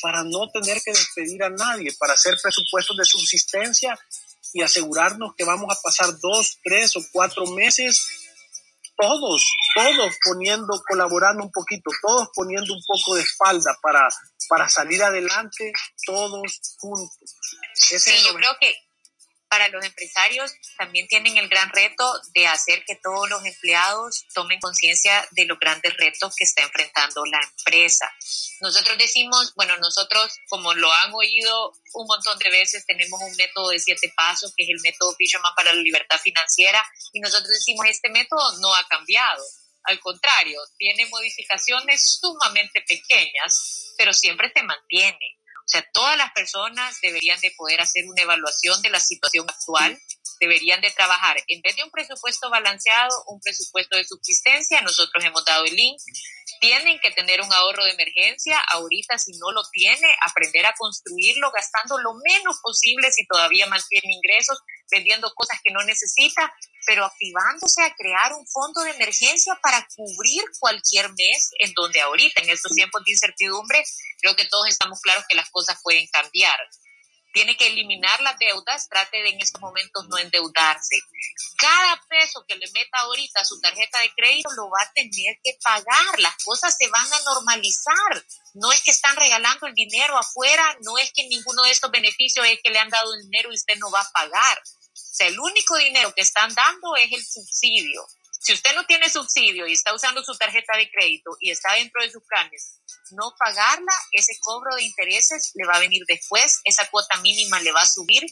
para 0.02 0.24
no 0.24 0.50
tener 0.52 0.82
que 0.82 0.92
despedir 0.92 1.44
a 1.44 1.50
nadie, 1.50 1.94
para 2.00 2.14
hacer 2.14 2.38
presupuestos 2.42 2.98
de 2.98 3.06
subsistencia 3.06 3.98
y 4.54 4.62
asegurarnos 4.62 5.34
que 5.36 5.44
vamos 5.44 5.76
a 5.76 5.82
pasar 5.82 6.20
dos, 6.20 6.60
tres 6.64 6.96
o 6.98 7.02
cuatro 7.12 7.46
meses 7.48 8.21
todos, 9.02 9.44
todos 9.74 10.16
poniendo, 10.24 10.82
colaborando 10.88 11.44
un 11.44 11.52
poquito, 11.52 11.90
todos 12.02 12.30
poniendo 12.36 12.74
un 12.74 12.82
poco 12.86 13.16
de 13.16 13.24
espalda 13.24 13.76
para, 13.82 14.08
para 14.48 14.70
salir 14.70 15.02
adelante, 15.02 15.74
todos 16.06 16.62
juntos. 16.78 17.36
sí, 17.74 18.12
yo 18.28 18.36
creo 18.36 18.52
que 18.60 18.74
para 19.52 19.68
los 19.68 19.84
empresarios 19.84 20.54
también 20.78 21.10
tienen 21.10 21.38
el 21.38 21.50
gran 21.50 21.70
reto 21.72 22.10
de 22.34 22.48
hacer 22.48 22.86
que 22.86 22.96
todos 22.96 23.30
los 23.30 23.44
empleados 23.46 24.26
tomen 24.34 24.62
conciencia 24.62 25.28
de 25.32 25.44
los 25.44 25.60
grandes 25.60 25.94
retos 25.98 26.34
que 26.38 26.46
está 26.46 26.64
enfrentando 26.64 27.26
la 27.26 27.42
empresa. 27.44 28.10
Nosotros 28.62 28.98
decimos, 28.98 29.54
bueno, 29.58 29.76
nosotros 29.76 30.32
como 30.48 30.74
lo 30.74 30.90
han 30.90 31.14
oído 31.14 31.74
un 31.96 32.08
montón 32.08 32.40
de 32.40 32.50
veces, 32.50 32.86
tenemos 32.86 33.20
un 33.22 33.36
método 33.36 33.72
de 33.72 33.80
siete 33.80 34.14
pasos, 34.16 34.54
que 34.56 34.64
es 34.64 34.70
el 34.70 34.80
método 34.82 35.14
Fisherman 35.18 35.54
para 35.54 35.74
la 35.74 35.82
libertad 35.82 36.18
financiera, 36.18 36.82
y 37.12 37.20
nosotros 37.20 37.50
decimos, 37.50 37.86
este 37.88 38.10
método 38.10 38.58
no 38.60 38.74
ha 38.74 38.88
cambiado. 38.88 39.44
Al 39.84 40.00
contrario, 40.00 40.62
tiene 40.78 41.08
modificaciones 41.08 42.20
sumamente 42.22 42.86
pequeñas, 42.88 43.94
pero 43.98 44.14
siempre 44.14 44.50
se 44.56 44.64
mantiene. 44.64 45.41
O 45.62 45.68
sea, 45.68 45.88
todas 45.94 46.18
las 46.18 46.32
personas 46.34 47.00
deberían 47.02 47.40
de 47.40 47.52
poder 47.52 47.80
hacer 47.82 48.06
una 48.08 48.22
evaluación 48.22 48.82
de 48.82 48.90
la 48.90 49.00
situación 49.00 49.46
actual, 49.50 50.00
deberían 50.40 50.82
de 50.82 50.92
trabajar, 50.92 51.38
en 51.48 51.62
vez 51.62 51.76
de 51.76 51.84
un 51.84 51.92
presupuesto 51.92 52.50
balanceado, 52.50 53.16
un 53.28 53.40
presupuesto 53.40 53.96
de 53.96 54.04
subsistencia, 54.04 54.82
nosotros 54.82 55.24
hemos 55.24 55.46
dado 55.46 55.66
el 55.66 55.76
link, 55.76 56.02
tienen 56.60 57.00
que 57.00 57.12
tener 57.12 57.42
un 57.42 57.54
ahorro 57.54 57.86
de 57.86 57.92
emergencia, 57.92 58.60
ahorita 58.74 59.18
si 59.18 59.34
no 59.38 59.52
lo 59.52 59.62
tiene, 59.72 60.08
aprender 60.26 60.66
a 60.66 60.74
construirlo 60.74 61.52
gastando 61.52 61.98
lo 62.00 62.14
menos 62.24 62.60
posible 62.62 63.12
si 63.12 63.26
todavía 63.28 63.68
mantiene 63.68 64.14
ingresos, 64.14 64.60
vendiendo 64.92 65.32
cosas 65.36 65.60
que 65.64 65.72
no 65.72 65.84
necesita, 65.84 66.52
pero 66.86 67.06
activándose 67.06 67.84
a 67.84 67.94
crear 67.96 68.34
un 68.34 68.46
fondo 68.48 68.82
de 68.84 68.92
emergencia 68.92 69.58
para 69.62 69.88
cubrir 69.96 70.44
cualquier 70.60 71.10
mes 71.10 71.52
en 71.60 71.74
donde 71.74 72.02
ahorita, 72.02 72.44
en 72.44 72.50
estos 72.50 72.74
tiempos 72.74 73.04
de 73.06 73.12
incertidumbre, 73.12 73.84
creo 74.20 74.36
que 74.36 74.46
todos 74.46 74.68
estamos 74.68 75.00
claros 75.02 75.26
que 75.28 75.36
las 75.36 75.50
cosas 75.50 75.80
pueden 75.82 76.08
cambiar. 76.08 76.58
tiene 77.34 77.56
que 77.56 77.68
eliminar 77.68 78.22
las 78.22 78.38
deudas, 78.40 78.90
trate 78.90 79.24
de 79.24 79.30
en 79.30 79.40
estos 79.40 79.62
momentos 79.62 80.06
no 80.10 80.18
endeudarse. 80.18 80.98
Cada 81.58 82.02
peso 82.10 82.44
que 82.46 82.56
le 82.58 82.70
meta 82.74 82.98
ahorita 83.00 83.40
a 83.40 83.46
su 83.46 83.58
tarjeta 83.62 84.00
de 84.00 84.12
crédito 84.14 84.50
lo 84.58 84.70
va 84.70 84.82
a 84.84 84.92
tener 84.92 85.40
que 85.42 85.58
pagar, 85.64 86.20
las 86.20 86.36
cosas 86.44 86.76
se 86.78 86.90
van 86.90 87.08
a 87.08 87.22
normalizar. 87.22 88.26
No 88.54 88.72
es 88.74 88.82
que 88.84 88.92
están 88.92 89.16
regalando 89.16 89.66
el 89.66 89.74
dinero 89.74 90.18
afuera, 90.18 90.78
no 90.82 90.98
es 90.98 91.14
que 91.14 91.24
ninguno 91.28 91.64
de 91.64 91.72
estos 91.72 91.90
beneficios 91.90 92.46
es 92.48 92.60
que 92.62 92.70
le 92.70 92.80
han 92.80 92.90
dado 92.90 93.16
dinero 93.16 93.50
y 93.50 93.56
usted 93.56 93.78
no 93.78 93.90
va 93.92 94.02
a 94.02 94.12
pagar. 94.12 94.62
El 95.20 95.40
único 95.40 95.78
dinero 95.78 96.14
que 96.16 96.22
están 96.22 96.54
dando 96.54 96.96
es 96.96 97.12
el 97.12 97.24
subsidio. 97.24 98.06
Si 98.40 98.54
usted 98.54 98.74
no 98.74 98.86
tiene 98.88 99.08
subsidio 99.08 99.68
y 99.68 99.74
está 99.74 99.94
usando 99.94 100.24
su 100.24 100.36
tarjeta 100.36 100.76
de 100.76 100.90
crédito 100.90 101.30
y 101.40 101.52
está 101.52 101.74
dentro 101.74 102.02
de 102.02 102.10
sus 102.10 102.24
planes, 102.24 102.80
no 103.12 103.36
pagarla, 103.38 103.94
ese 104.14 104.34
cobro 104.42 104.76
de 104.76 104.84
intereses 104.84 105.52
le 105.54 105.68
va 105.68 105.76
a 105.76 105.80
venir 105.80 106.04
después, 106.08 106.60
esa 106.64 106.90
cuota 106.90 107.20
mínima 107.20 107.60
le 107.60 107.72
va 107.72 107.82
a 107.82 107.86
subir 107.86 108.24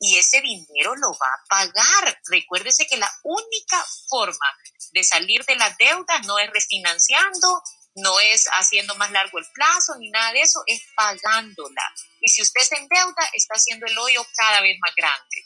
y 0.00 0.16
ese 0.16 0.40
dinero 0.40 0.94
lo 0.96 1.10
va 1.10 1.26
a 1.26 1.44
pagar. 1.48 2.18
Recuérdese 2.30 2.86
que 2.86 2.96
la 2.96 3.12
única 3.24 3.84
forma 4.08 4.56
de 4.92 5.04
salir 5.04 5.44
de 5.44 5.56
las 5.56 5.76
deudas 5.76 6.26
no 6.26 6.38
es 6.38 6.50
refinanciando, 6.50 7.62
no 7.96 8.20
es 8.20 8.46
haciendo 8.52 8.94
más 8.94 9.10
largo 9.10 9.38
el 9.38 9.46
plazo 9.52 9.96
ni 9.98 10.10
nada 10.10 10.32
de 10.32 10.40
eso, 10.40 10.62
es 10.66 10.80
pagándola. 10.94 11.82
Y 12.20 12.28
si 12.28 12.42
usted 12.42 12.62
se 12.62 12.76
endeuda, 12.76 13.28
está 13.34 13.54
haciendo 13.54 13.86
el 13.86 13.98
hoyo 13.98 14.26
cada 14.34 14.60
vez 14.60 14.78
más 14.80 14.94
grande. 14.94 15.44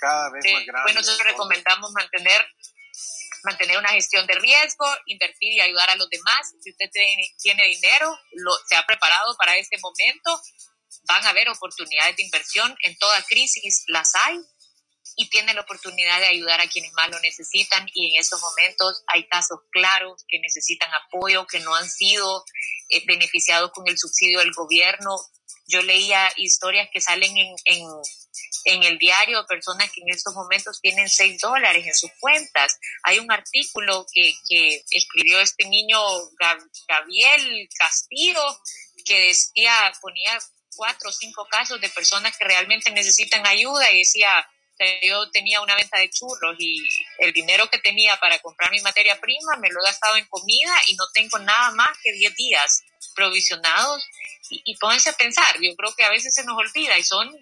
Cada 0.00 0.30
vez 0.30 0.44
más 0.52 0.66
grande. 0.66 0.92
Bueno, 0.92 1.00
nosotros 1.00 1.26
recomendamos 1.26 1.92
mantener 1.92 2.46
mantener 3.46 3.78
una 3.78 3.90
gestión 3.90 4.26
de 4.26 4.34
riesgo, 4.34 4.86
invertir 5.06 5.52
y 5.52 5.60
ayudar 5.60 5.88
a 5.90 5.96
los 5.96 6.10
demás. 6.10 6.52
Si 6.60 6.70
usted 6.70 6.90
tiene, 7.38 7.66
dinero, 7.68 8.18
lo, 8.32 8.58
se 8.68 8.76
ha 8.76 8.84
preparado 8.84 9.36
para 9.36 9.56
este 9.56 9.78
momento, 9.78 10.42
van 11.04 11.24
a 11.24 11.30
haber 11.30 11.48
oportunidades 11.48 12.16
de 12.16 12.24
inversión. 12.24 12.76
En 12.82 12.96
toda 12.98 13.22
crisis 13.22 13.84
las 13.86 14.14
hay 14.14 14.40
y 15.16 15.30
tiene 15.30 15.54
la 15.54 15.62
oportunidad 15.62 16.20
de 16.20 16.26
ayudar 16.26 16.60
a 16.60 16.68
quienes 16.68 16.92
más 16.92 17.08
lo 17.08 17.18
necesitan 17.20 17.88
y 17.94 18.10
en 18.10 18.20
estos 18.20 18.40
momentos 18.40 19.02
hay 19.06 19.26
casos 19.28 19.60
claros 19.70 20.24
que 20.28 20.38
necesitan 20.40 20.90
apoyo, 20.92 21.46
que 21.46 21.60
no 21.60 21.74
han 21.74 21.88
sido 21.88 22.44
eh, 22.88 23.02
beneficiados 23.06 23.70
con 23.70 23.88
el 23.88 23.96
subsidio 23.96 24.40
del 24.40 24.52
gobierno. 24.52 25.16
Yo 25.66 25.82
leía 25.82 26.32
historias 26.36 26.88
que 26.92 27.00
salen 27.00 27.36
en, 27.36 27.54
en, 27.64 27.86
en 28.64 28.82
el 28.84 28.98
diario 28.98 29.40
de 29.40 29.46
personas 29.46 29.90
que 29.92 30.00
en 30.02 30.14
estos 30.14 30.34
momentos 30.34 30.80
tienen 30.80 31.08
6 31.08 31.40
dólares 31.40 31.86
en 31.86 31.94
sus 31.94 32.10
cuentas. 32.20 32.78
Hay 33.02 33.18
un 33.18 33.30
artículo 33.30 34.06
que, 34.12 34.34
que 34.48 34.84
escribió 34.90 35.40
este 35.40 35.68
niño 35.68 35.98
Gabriel 36.88 37.68
Castillo 37.78 38.42
que 39.04 39.28
decía, 39.28 39.92
ponía 40.00 40.38
cuatro 40.74 41.08
o 41.08 41.12
cinco 41.12 41.46
casos 41.50 41.80
de 41.80 41.88
personas 41.88 42.36
que 42.36 42.44
realmente 42.44 42.90
necesitan 42.90 43.46
ayuda 43.46 43.90
y 43.92 44.00
decía, 44.00 44.28
yo 45.02 45.30
tenía 45.30 45.60
una 45.60 45.74
venta 45.74 45.98
de 45.98 46.10
churros 46.10 46.56
y 46.58 46.82
el 47.18 47.32
dinero 47.32 47.68
que 47.70 47.78
tenía 47.78 48.16
para 48.18 48.38
comprar 48.40 48.70
mi 48.70 48.80
materia 48.80 49.18
prima 49.20 49.56
me 49.58 49.70
lo 49.70 49.80
he 49.80 49.86
gastado 49.86 50.16
en 50.16 50.26
comida 50.26 50.74
y 50.88 50.94
no 50.96 51.04
tengo 51.12 51.38
nada 51.38 51.70
más 51.72 51.96
que 52.02 52.12
10 52.12 52.34
días 52.34 52.82
provisionados. 53.14 54.04
Y, 54.50 54.62
y 54.64 54.76
pónganse 54.76 55.10
a 55.10 55.16
pensar, 55.16 55.56
yo 55.60 55.74
creo 55.76 55.94
que 55.94 56.04
a 56.04 56.10
veces 56.10 56.34
se 56.34 56.44
nos 56.44 56.56
olvida 56.56 56.98
y 56.98 57.02
son 57.02 57.34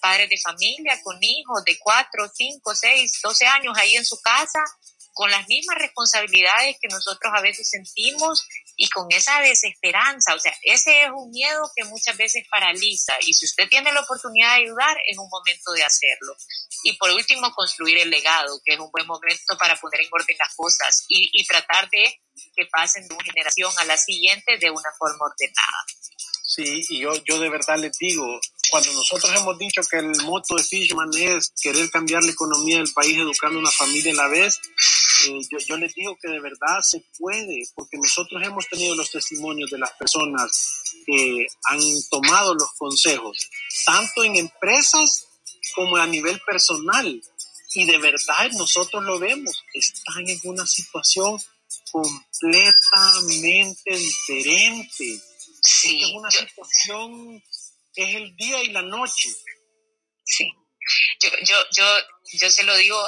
padres 0.00 0.28
de 0.28 0.38
familia 0.38 1.00
con 1.02 1.16
hijos 1.22 1.64
de 1.64 1.78
4, 1.78 2.30
5, 2.34 2.74
6, 2.74 3.20
12 3.22 3.46
años 3.46 3.78
ahí 3.78 3.96
en 3.96 4.04
su 4.04 4.20
casa 4.20 4.60
con 5.14 5.30
las 5.30 5.46
mismas 5.48 5.78
responsabilidades 5.78 6.76
que 6.80 6.88
nosotros 6.88 7.32
a 7.34 7.40
veces 7.40 7.70
sentimos 7.70 8.46
y 8.76 8.88
con 8.88 9.06
esa 9.10 9.40
desesperanza. 9.40 10.34
O 10.34 10.40
sea, 10.40 10.52
ese 10.62 11.04
es 11.04 11.10
un 11.14 11.30
miedo 11.30 11.70
que 11.74 11.84
muchas 11.84 12.16
veces 12.16 12.44
paraliza 12.50 13.14
y 13.20 13.32
si 13.32 13.46
usted 13.46 13.68
tiene 13.68 13.92
la 13.92 14.00
oportunidad 14.00 14.56
de 14.56 14.64
ayudar, 14.64 14.96
es 15.06 15.16
un 15.16 15.28
momento 15.28 15.72
de 15.72 15.84
hacerlo. 15.84 16.36
Y 16.82 16.96
por 16.96 17.10
último, 17.10 17.50
construir 17.52 17.98
el 17.98 18.10
legado, 18.10 18.60
que 18.64 18.74
es 18.74 18.80
un 18.80 18.90
buen 18.90 19.06
momento 19.06 19.56
para 19.58 19.76
poner 19.76 20.00
en 20.02 20.08
orden 20.10 20.36
las 20.38 20.54
cosas 20.54 21.04
y, 21.08 21.30
y 21.32 21.46
tratar 21.46 21.88
de 21.90 22.20
que 22.54 22.66
pasen 22.70 23.06
de 23.08 23.14
una 23.14 23.24
generación 23.24 23.72
a 23.78 23.84
la 23.84 23.96
siguiente 23.96 24.58
de 24.58 24.70
una 24.70 24.90
forma 24.98 25.26
ordenada. 25.26 25.84
Sí, 26.46 26.84
y 26.88 27.00
yo, 27.00 27.12
yo 27.24 27.40
de 27.40 27.48
verdad 27.48 27.78
les 27.78 27.96
digo, 27.98 28.38
cuando 28.70 28.92
nosotros 28.92 29.32
hemos 29.34 29.58
dicho 29.58 29.80
que 29.90 29.98
el 29.98 30.14
moto 30.22 30.54
de 30.54 30.62
Fishman 30.62 31.10
es 31.14 31.52
querer 31.60 31.90
cambiar 31.90 32.22
la 32.22 32.30
economía 32.30 32.76
del 32.76 32.92
país 32.92 33.16
educando 33.16 33.58
a 33.58 33.62
una 33.62 33.70
familia 33.70 34.12
a 34.12 34.16
la 34.16 34.28
vez, 34.28 34.60
eh, 35.26 35.40
yo, 35.50 35.58
yo, 35.58 35.76
les 35.76 35.94
digo 35.94 36.16
que 36.20 36.28
de 36.28 36.40
verdad 36.40 36.80
se 36.82 37.02
puede, 37.18 37.62
porque 37.74 37.96
nosotros 37.96 38.42
hemos 38.44 38.68
tenido 38.68 38.94
los 38.94 39.10
testimonios 39.10 39.70
de 39.70 39.78
las 39.78 39.92
personas 39.92 40.94
que 41.06 41.46
han 41.64 41.80
tomado 42.10 42.54
los 42.54 42.70
consejos, 42.78 43.48
tanto 43.86 44.22
en 44.22 44.36
empresas 44.36 45.26
como 45.74 45.96
a 45.96 46.06
nivel 46.06 46.40
personal. 46.46 47.22
Y 47.76 47.86
de 47.86 47.98
verdad 47.98 48.50
nosotros 48.52 49.02
lo 49.02 49.18
vemos, 49.18 49.64
están 49.72 50.28
en 50.28 50.38
una 50.44 50.66
situación 50.66 51.40
completamente 51.94 53.96
diferente 53.96 55.22
Sí. 55.64 56.02
Es 56.02 56.14
una 56.14 56.30
situación, 56.30 57.42
es 57.94 58.14
el 58.14 58.36
día 58.36 58.62
y 58.62 58.68
la 58.68 58.82
noche. 58.82 59.34
Sí. 60.24 60.52
Yo, 61.22 61.30
yo, 61.42 61.56
yo, 61.74 61.84
yo 62.32 62.50
se 62.50 62.64
lo 62.64 62.76
digo 62.76 62.98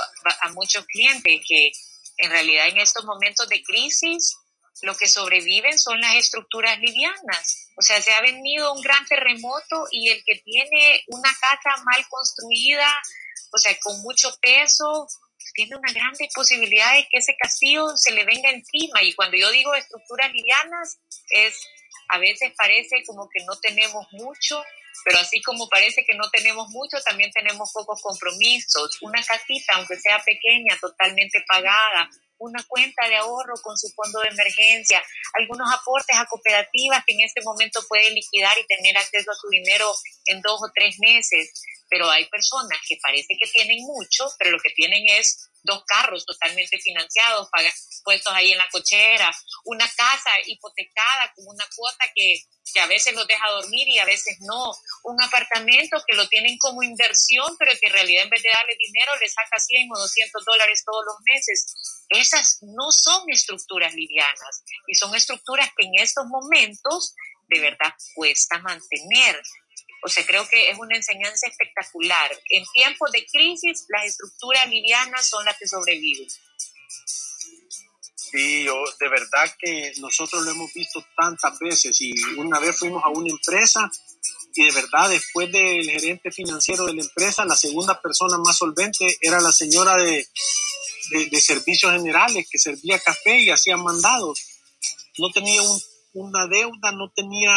a 0.41 0.49
muchos 0.53 0.87
clientes 0.87 1.41
que 1.47 1.71
en 2.17 2.31
realidad 2.31 2.69
en 2.69 2.79
estos 2.79 3.05
momentos 3.05 3.47
de 3.49 3.63
crisis 3.63 4.37
lo 4.83 4.97
que 4.97 5.09
sobreviven 5.09 5.79
son 5.79 6.01
las 6.01 6.15
estructuras 6.15 6.79
livianas. 6.79 7.69
O 7.77 7.83
sea, 7.83 8.01
se 8.01 8.13
ha 8.13 8.23
venido 8.23 8.73
un 8.73 8.81
gran 8.81 9.05
terremoto 9.07 9.85
y 9.91 10.09
el 10.09 10.23
que 10.25 10.41
tiene 10.43 11.05
una 11.09 11.31
casa 11.39 11.83
mal 11.85 12.07
construida, 12.09 12.91
o 13.53 13.59
sea, 13.59 13.79
con 13.81 14.01
mucho 14.01 14.35
peso, 14.41 15.07
tiene 15.55 15.77
una 15.77 15.93
gran 15.93 16.13
posibilidad 16.35 16.95
de 16.95 17.07
que 17.09 17.19
ese 17.19 17.37
castillo 17.39 17.97
se 17.97 18.13
le 18.13 18.25
venga 18.25 18.51
encima. 18.51 19.03
Y 19.03 19.15
cuando 19.15 19.37
yo 19.37 19.51
digo 19.51 19.75
estructuras 19.75 20.33
livianas, 20.33 20.99
es 21.31 21.59
a 22.09 22.19
veces 22.19 22.53
parece 22.57 23.03
como 23.07 23.29
que 23.29 23.45
no 23.45 23.59
tenemos 23.61 24.07
mucho, 24.13 24.63
pero 25.05 25.19
así 25.19 25.41
como 25.43 25.69
parece 25.69 26.05
que 26.05 26.17
no 26.17 26.29
tenemos 26.31 26.69
mucho, 26.71 26.99
también 27.03 27.31
tenemos 27.33 27.73
pocos 27.73 28.01
compromisos. 28.03 28.99
Una 29.03 29.23
casita, 29.23 29.75
aunque 29.75 29.97
sea 29.97 30.23
pequeña, 30.25 30.77
totalmente 30.81 31.45
pagada, 31.47 32.09
una 32.39 32.63
cuenta 32.69 33.09
de 33.09 33.17
ahorro 33.17 33.55
con 33.63 33.77
su 33.77 33.89
fondo 33.95 34.21
de 34.21 34.29
emergencia, 34.29 35.03
algunos 35.35 35.73
aportes 35.73 36.17
a 36.17 36.27
cooperativas 36.27 37.05
que 37.07 37.15
en 37.15 37.23
este 37.23 37.43
momento 37.43 37.81
puede 37.89 38.11
liquidar 38.11 38.53
y 38.59 38.67
tener 38.67 38.97
acceso 38.97 39.31
a 39.31 39.35
su 39.35 39.49
dinero 39.49 39.93
en 40.27 40.41
dos 40.43 40.61
o 40.63 40.71
tres 40.75 40.99
meses. 40.99 41.53
Pero 41.89 42.11
hay 42.11 42.27
personas 42.27 42.79
que 42.87 42.99
parece 43.01 43.35
que 43.41 43.49
tienen 43.49 43.79
mucho, 43.83 44.27
pero 44.39 44.51
lo 44.51 44.59
que 44.59 44.71
tienen 44.71 45.05
es 45.09 45.51
dos 45.67 45.85
carros 45.85 46.25
totalmente 46.25 46.79
financiados, 46.79 47.49
puestos 48.05 48.33
ahí 48.33 48.53
en 48.53 48.59
la 48.59 48.69
cochera, 48.71 49.31
una 49.65 49.87
casa 49.97 50.31
hipotecada 50.47 51.33
con 51.35 51.47
una 51.49 51.65
cuota 51.75 52.07
que, 52.15 52.39
que 52.73 52.81
a 52.81 52.87
veces 52.87 53.15
los 53.15 53.27
deja 53.27 53.51
dormir 53.51 53.89
y 53.89 53.99
a 53.99 54.05
veces 54.05 54.39
no, 54.41 54.73
un 55.05 55.23
apartamento 55.23 56.03
que 56.07 56.17
lo 56.17 56.27
tienen 56.29 56.57
como 56.59 56.83
inversión, 56.83 57.57
pero 57.59 57.73
que 57.79 57.87
en 57.87 57.93
realidad 57.93 58.23
en 58.23 58.31
vez 58.31 58.43
de 58.43 58.51
darle 58.51 58.77
dinero 58.79 59.13
le 59.21 59.29
saca 59.29 59.59
100 59.59 59.89
o 59.93 59.99
200 59.99 60.45
dólares 60.45 60.85
todos 60.85 61.05
los 61.05 61.17
meses. 61.25 61.67
Esas 62.11 62.59
no 62.63 62.91
son 62.91 63.29
estructuras 63.31 63.95
livianas 63.95 64.63
y 64.87 64.95
son 64.95 65.15
estructuras 65.15 65.71
que 65.77 65.87
en 65.87 66.03
estos 66.03 66.27
momentos 66.27 67.15
de 67.49 67.61
verdad 67.61 67.95
cuesta 68.15 68.59
mantener. 68.61 69.43
O 70.03 70.09
sea, 70.09 70.25
creo 70.25 70.47
que 70.49 70.71
es 70.71 70.79
una 70.79 70.97
enseñanza 70.97 71.49
espectacular. 71.49 72.31
En 72.51 72.65
tiempos 72.73 73.11
de 73.13 73.27
crisis, 73.27 73.87
las 73.89 74.07
estructuras 74.07 74.69
livianas 74.69 75.27
son 75.27 75.45
las 75.45 75.59
que 75.59 75.67
sobreviven. 75.67 76.29
Sí, 78.15 78.65
yo, 78.65 78.75
de 79.01 79.09
verdad 79.09 79.55
que 79.59 79.93
nosotros 79.99 80.45
lo 80.45 80.51
hemos 80.51 80.73
visto 80.75 81.05
tantas 81.17 81.59
veces 81.59 82.01
y 82.01 82.13
una 82.37 82.59
vez 82.59 82.77
fuimos 82.77 83.03
a 83.05 83.09
una 83.09 83.31
empresa 83.31 83.91
y 84.55 84.65
de 84.65 84.73
verdad 84.73 85.11
después 85.11 85.53
del 85.53 85.89
gerente 85.89 86.31
financiero 86.33 86.87
de 86.87 86.95
la 86.95 87.03
empresa, 87.03 87.45
la 87.45 87.57
segunda 87.57 88.01
persona 88.01 88.39
más 88.39 88.57
solvente 88.57 89.17
era 89.21 89.41
la 89.41 89.53
señora 89.53 89.97
de, 89.97 90.27
de, 91.11 91.27
de 91.27 91.41
servicios 91.41 91.93
generales 91.93 92.47
que 92.51 92.59
servía 92.59 92.99
café 92.99 93.41
y 93.41 93.51
hacía 93.51 93.77
mandados. 93.77 94.41
No 95.19 95.31
tenía 95.33 95.63
un 95.63 95.81
una 96.17 96.47
deuda, 96.47 96.93
no 96.93 97.11
tenía 97.15 97.53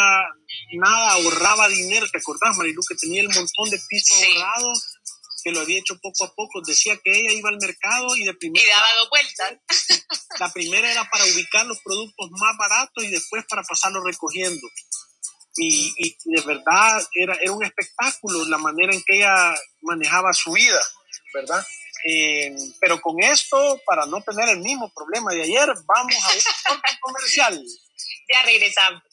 nada, 0.73 1.13
ahorraba 1.13 1.69
dinero, 1.69 2.07
¿te 2.11 2.17
acordás, 2.17 2.55
Marilu? 2.57 2.81
Que 2.87 2.95
tenía 2.95 3.21
el 3.21 3.29
montón 3.29 3.69
de 3.69 3.79
piso 3.87 4.15
ahorrado, 4.15 4.73
que 5.43 5.51
lo 5.51 5.61
había 5.61 5.79
hecho 5.79 5.97
poco 6.01 6.25
a 6.25 6.33
poco. 6.35 6.61
Decía 6.65 6.97
que 7.03 7.11
ella 7.11 7.31
iba 7.31 7.49
al 7.49 7.57
mercado 7.57 8.15
y 8.17 8.25
de 8.25 8.33
primera... 8.33 8.65
Y 8.65 8.69
daba 8.69 8.87
dos 8.95 9.09
vueltas. 9.09 9.57
La 10.39 10.51
primera 10.51 10.91
era 10.91 11.09
para 11.09 11.25
ubicar 11.25 11.65
los 11.65 11.79
productos 11.81 12.29
más 12.31 12.57
baratos 12.57 13.03
y 13.03 13.07
después 13.07 13.45
para 13.47 13.63
pasarlos 13.63 14.03
recogiendo. 14.03 14.67
Y, 15.55 15.93
y, 15.97 16.17
de 16.25 16.41
verdad 16.41 17.05
era, 17.13 17.35
era 17.41 17.51
un 17.51 17.63
espectáculo 17.63 18.45
la 18.45 18.57
manera 18.57 18.93
en 18.93 19.03
que 19.03 19.17
ella 19.17 19.55
manejaba 19.81 20.33
su 20.33 20.51
vida, 20.51 20.79
¿verdad? 21.33 21.65
Eh, 22.05 22.55
pero 22.79 23.01
con 23.01 23.21
esto, 23.21 23.81
para 23.85 24.05
no 24.05 24.21
tener 24.21 24.49
el 24.49 24.59
mismo 24.59 24.91
problema 24.93 25.33
de 25.33 25.43
ayer, 25.43 25.67
vamos 25.85 26.15
a 26.15 26.73
un 26.73 26.79
corte 26.79 26.97
comercial. 27.01 27.63
Ya 28.33 28.43
regresamos. 28.43 29.03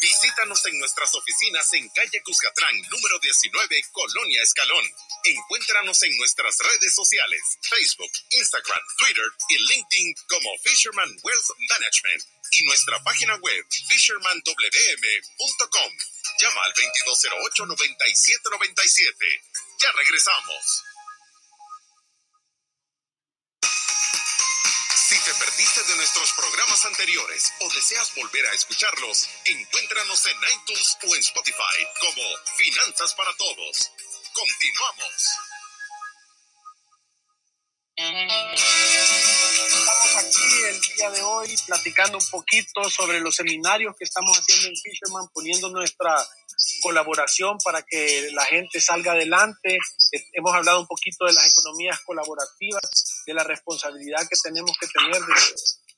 Visítanos 0.00 0.66
en 0.66 0.78
nuestras 0.78 1.14
oficinas 1.14 1.72
en 1.74 1.88
calle 1.90 2.22
Cuscatlán, 2.24 2.74
número 2.90 3.18
19, 3.20 3.82
Colonia 3.92 4.42
Escalón 4.42 4.84
Encuéntranos 5.24 6.02
en 6.02 6.16
nuestras 6.16 6.56
redes 6.58 6.94
sociales, 6.94 7.42
Facebook, 7.68 8.10
Instagram, 8.30 8.80
Twitter 8.98 9.30
y 9.50 9.58
LinkedIn 9.58 10.14
como 10.28 10.56
Fisherman 10.64 11.14
Wealth 11.22 11.50
Management 11.68 12.24
y 12.52 12.64
nuestra 12.64 12.98
página 13.04 13.36
web 13.36 13.66
fishermanwm.com. 13.88 15.92
Llama 16.40 16.64
al 16.64 16.72
2208-9797. 16.74 19.42
Ya 19.78 19.92
regresamos. 19.92 20.82
Si 25.10 25.18
te 25.18 25.34
perdiste 25.34 25.82
de 25.82 25.96
nuestros 25.96 26.32
programas 26.32 26.86
anteriores 26.86 27.52
o 27.60 27.68
deseas 27.74 28.14
volver 28.14 28.46
a 28.46 28.54
escucharlos, 28.54 29.28
encuéntranos 29.44 30.26
en 30.26 30.36
iTunes 30.54 30.96
o 31.02 31.14
en 31.14 31.20
Spotify 31.20 31.86
como 32.00 32.22
Finanzas 32.56 33.12
para 33.14 33.34
Todos. 33.36 33.90
Continuamos. 34.32 35.28
Estamos 39.56 40.16
aquí 40.16 40.64
el 40.68 40.80
día 40.80 41.10
de 41.10 41.22
hoy 41.22 41.54
platicando 41.66 42.18
un 42.18 42.30
poquito 42.30 42.88
sobre 42.88 43.20
los 43.20 43.36
seminarios 43.36 43.94
que 43.98 44.04
estamos 44.04 44.38
haciendo 44.38 44.68
en 44.68 44.76
Fisherman, 44.76 45.28
poniendo 45.34 45.68
nuestra 45.70 46.14
colaboración 46.82 47.58
para 47.64 47.82
que 47.82 48.30
la 48.32 48.44
gente 48.44 48.80
salga 48.80 49.12
adelante. 49.12 49.76
Eh, 50.12 50.24
hemos 50.32 50.54
hablado 50.54 50.80
un 50.80 50.86
poquito 50.86 51.26
de 51.26 51.32
las 51.32 51.46
economías 51.46 52.00
colaborativas, 52.00 53.22
de 53.26 53.34
la 53.34 53.44
responsabilidad 53.44 54.26
que 54.28 54.38
tenemos 54.42 54.72
que 54.78 54.86
tener 54.86 55.20
de 55.20 55.34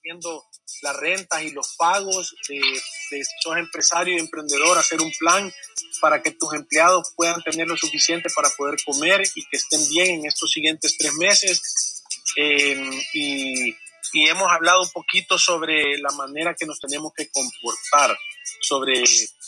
viendo 0.02 0.44
las 0.82 0.96
rentas 0.96 1.42
y 1.42 1.50
los 1.50 1.74
pagos 1.76 2.34
de, 2.48 2.56
de 2.56 3.24
si 3.24 3.32
sos 3.40 3.56
empresario 3.56 4.16
y 4.16 4.20
emprendedor, 4.20 4.76
hacer 4.78 5.00
un 5.00 5.12
plan 5.18 5.52
para 6.00 6.22
que 6.22 6.32
tus 6.32 6.52
empleados 6.54 7.12
puedan 7.16 7.42
tener 7.42 7.68
lo 7.68 7.76
suficiente 7.76 8.28
para 8.34 8.50
poder 8.56 8.76
comer 8.84 9.22
y 9.34 9.44
que 9.46 9.56
estén 9.56 9.88
bien 9.88 10.20
en 10.20 10.26
estos 10.26 10.50
siguientes 10.50 10.96
tres 10.98 11.14
meses. 11.14 12.02
Eh, 12.36 12.90
y 14.12 14.28
hemos 14.28 14.50
hablado 14.50 14.82
un 14.82 14.90
poquito 14.90 15.38
sobre 15.38 15.98
la 15.98 16.10
manera 16.12 16.54
que 16.54 16.66
nos 16.66 16.78
tenemos 16.78 17.12
que 17.16 17.30
comportar, 17.30 18.16
sobre 18.60 19.02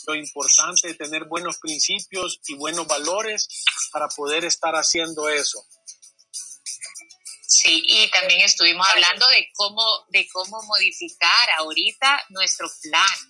lo 0.07 0.15
importante 0.15 0.87
de 0.87 0.93
tener 0.95 1.25
buenos 1.25 1.57
principios 1.57 2.39
y 2.47 2.55
buenos 2.55 2.87
valores 2.87 3.47
para 3.91 4.07
poder 4.07 4.45
estar 4.45 4.75
haciendo 4.75 5.29
eso. 5.29 5.63
Sí, 7.55 7.81
y 7.85 8.09
también 8.09 8.41
estuvimos 8.41 8.85
hablando 8.85 9.25
de 9.29 9.49
cómo, 9.53 10.05
de 10.09 10.27
cómo 10.27 10.61
modificar 10.63 11.49
ahorita 11.57 12.25
nuestro 12.29 12.69
plan. 12.81 13.29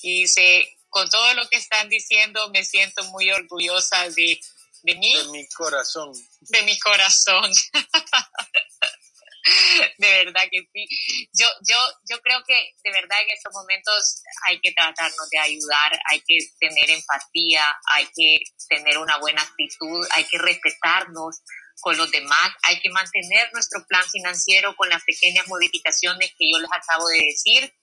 Y 0.00 0.26
se, 0.28 0.78
con 0.88 1.10
todo 1.10 1.34
lo 1.34 1.46
que 1.48 1.58
están 1.58 1.90
diciendo, 1.90 2.48
me 2.50 2.64
siento 2.64 3.04
muy 3.04 3.30
orgullosa 3.30 4.08
de, 4.08 4.40
de 4.82 4.94
mí. 4.94 5.14
De 5.14 5.28
mi 5.28 5.46
corazón. 5.48 6.10
De 6.40 6.62
mi 6.62 6.78
corazón. 6.78 7.52
de 9.98 10.24
verdad 10.24 10.44
que 10.50 10.66
sí. 10.72 10.88
Yo, 11.34 11.46
yo, 11.68 11.76
yo 12.08 12.18
creo 12.22 12.42
que 12.46 12.72
de 12.82 12.92
verdad 12.92 13.20
en 13.20 13.30
estos 13.30 13.52
momentos 13.52 14.22
hay 14.46 14.58
que 14.60 14.72
tratarnos 14.72 15.28
de 15.28 15.38
ayudar, 15.38 16.00
hay 16.10 16.22
que 16.26 16.38
tener 16.58 16.88
empatía, 16.88 17.76
hay 17.92 18.08
que 18.16 18.38
tener 18.70 18.96
una 18.96 19.18
buena 19.18 19.42
actitud, 19.42 20.06
hay 20.14 20.24
que 20.24 20.38
respetarnos 20.38 21.42
con 21.80 21.96
los 21.96 22.10
demás, 22.10 22.52
hay 22.62 22.80
que 22.80 22.90
mantener 22.90 23.50
nuestro 23.52 23.84
plan 23.86 24.04
financiero 24.10 24.74
con 24.76 24.88
las 24.88 25.02
pequeñas 25.04 25.46
modificaciones 25.48 26.30
que 26.38 26.50
yo 26.50 26.58
les 26.58 26.70
acabo 26.72 27.08
de 27.08 27.18
decir 27.18 27.74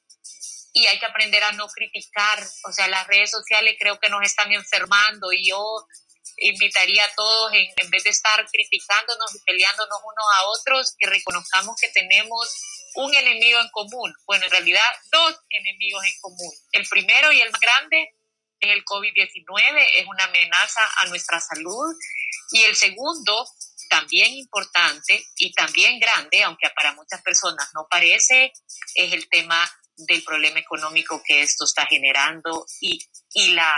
y 0.73 0.87
hay 0.87 0.99
que 0.99 1.05
aprender 1.05 1.43
a 1.43 1.51
no 1.51 1.67
criticar, 1.67 2.43
o 2.67 2.71
sea, 2.71 2.87
las 2.87 3.05
redes 3.07 3.29
sociales 3.29 3.75
creo 3.79 3.99
que 3.99 4.09
nos 4.09 4.23
están 4.23 4.51
enfermando 4.51 5.31
y 5.31 5.49
yo 5.49 5.87
invitaría 6.37 7.05
a 7.05 7.13
todos, 7.13 7.53
en, 7.53 7.67
en, 7.77 7.89
vez 7.91 8.03
de 8.03 8.09
estar 8.09 8.43
criticándonos 8.51 9.35
y 9.35 9.39
peleándonos 9.45 9.99
unos 10.03 10.25
a 10.35 10.47
otros, 10.47 10.95
que 10.97 11.07
reconozcamos 11.07 11.75
que 11.79 11.89
tenemos 11.89 12.49
un 12.95 13.13
enemigo 13.13 13.59
en 13.59 13.69
común. 13.69 14.13
Bueno, 14.25 14.45
en 14.45 14.51
realidad 14.51 14.81
dos 15.11 15.39
enemigos 15.49 16.03
en 16.05 16.19
común. 16.21 16.51
El 16.71 16.87
primero 16.87 17.31
y 17.31 17.41
el 17.41 17.51
más 17.51 17.61
grande 17.61 18.15
el 18.69 18.83
COVID-19, 18.85 19.85
es 19.95 20.07
una 20.07 20.25
amenaza 20.25 20.81
a 20.97 21.07
nuestra 21.07 21.39
salud. 21.39 21.95
Y 22.51 22.63
el 22.63 22.75
segundo, 22.75 23.45
también 23.89 24.33
importante 24.33 25.25
y 25.37 25.53
también 25.53 25.99
grande, 25.99 26.43
aunque 26.43 26.69
para 26.75 26.93
muchas 26.93 27.21
personas 27.21 27.69
no 27.73 27.87
parece, 27.89 28.53
es 28.95 29.13
el 29.13 29.27
tema 29.29 29.69
del 29.95 30.23
problema 30.23 30.59
económico 30.59 31.21
que 31.25 31.41
esto 31.41 31.65
está 31.65 31.85
generando 31.85 32.65
y, 32.81 32.99
y 33.33 33.49
la 33.49 33.71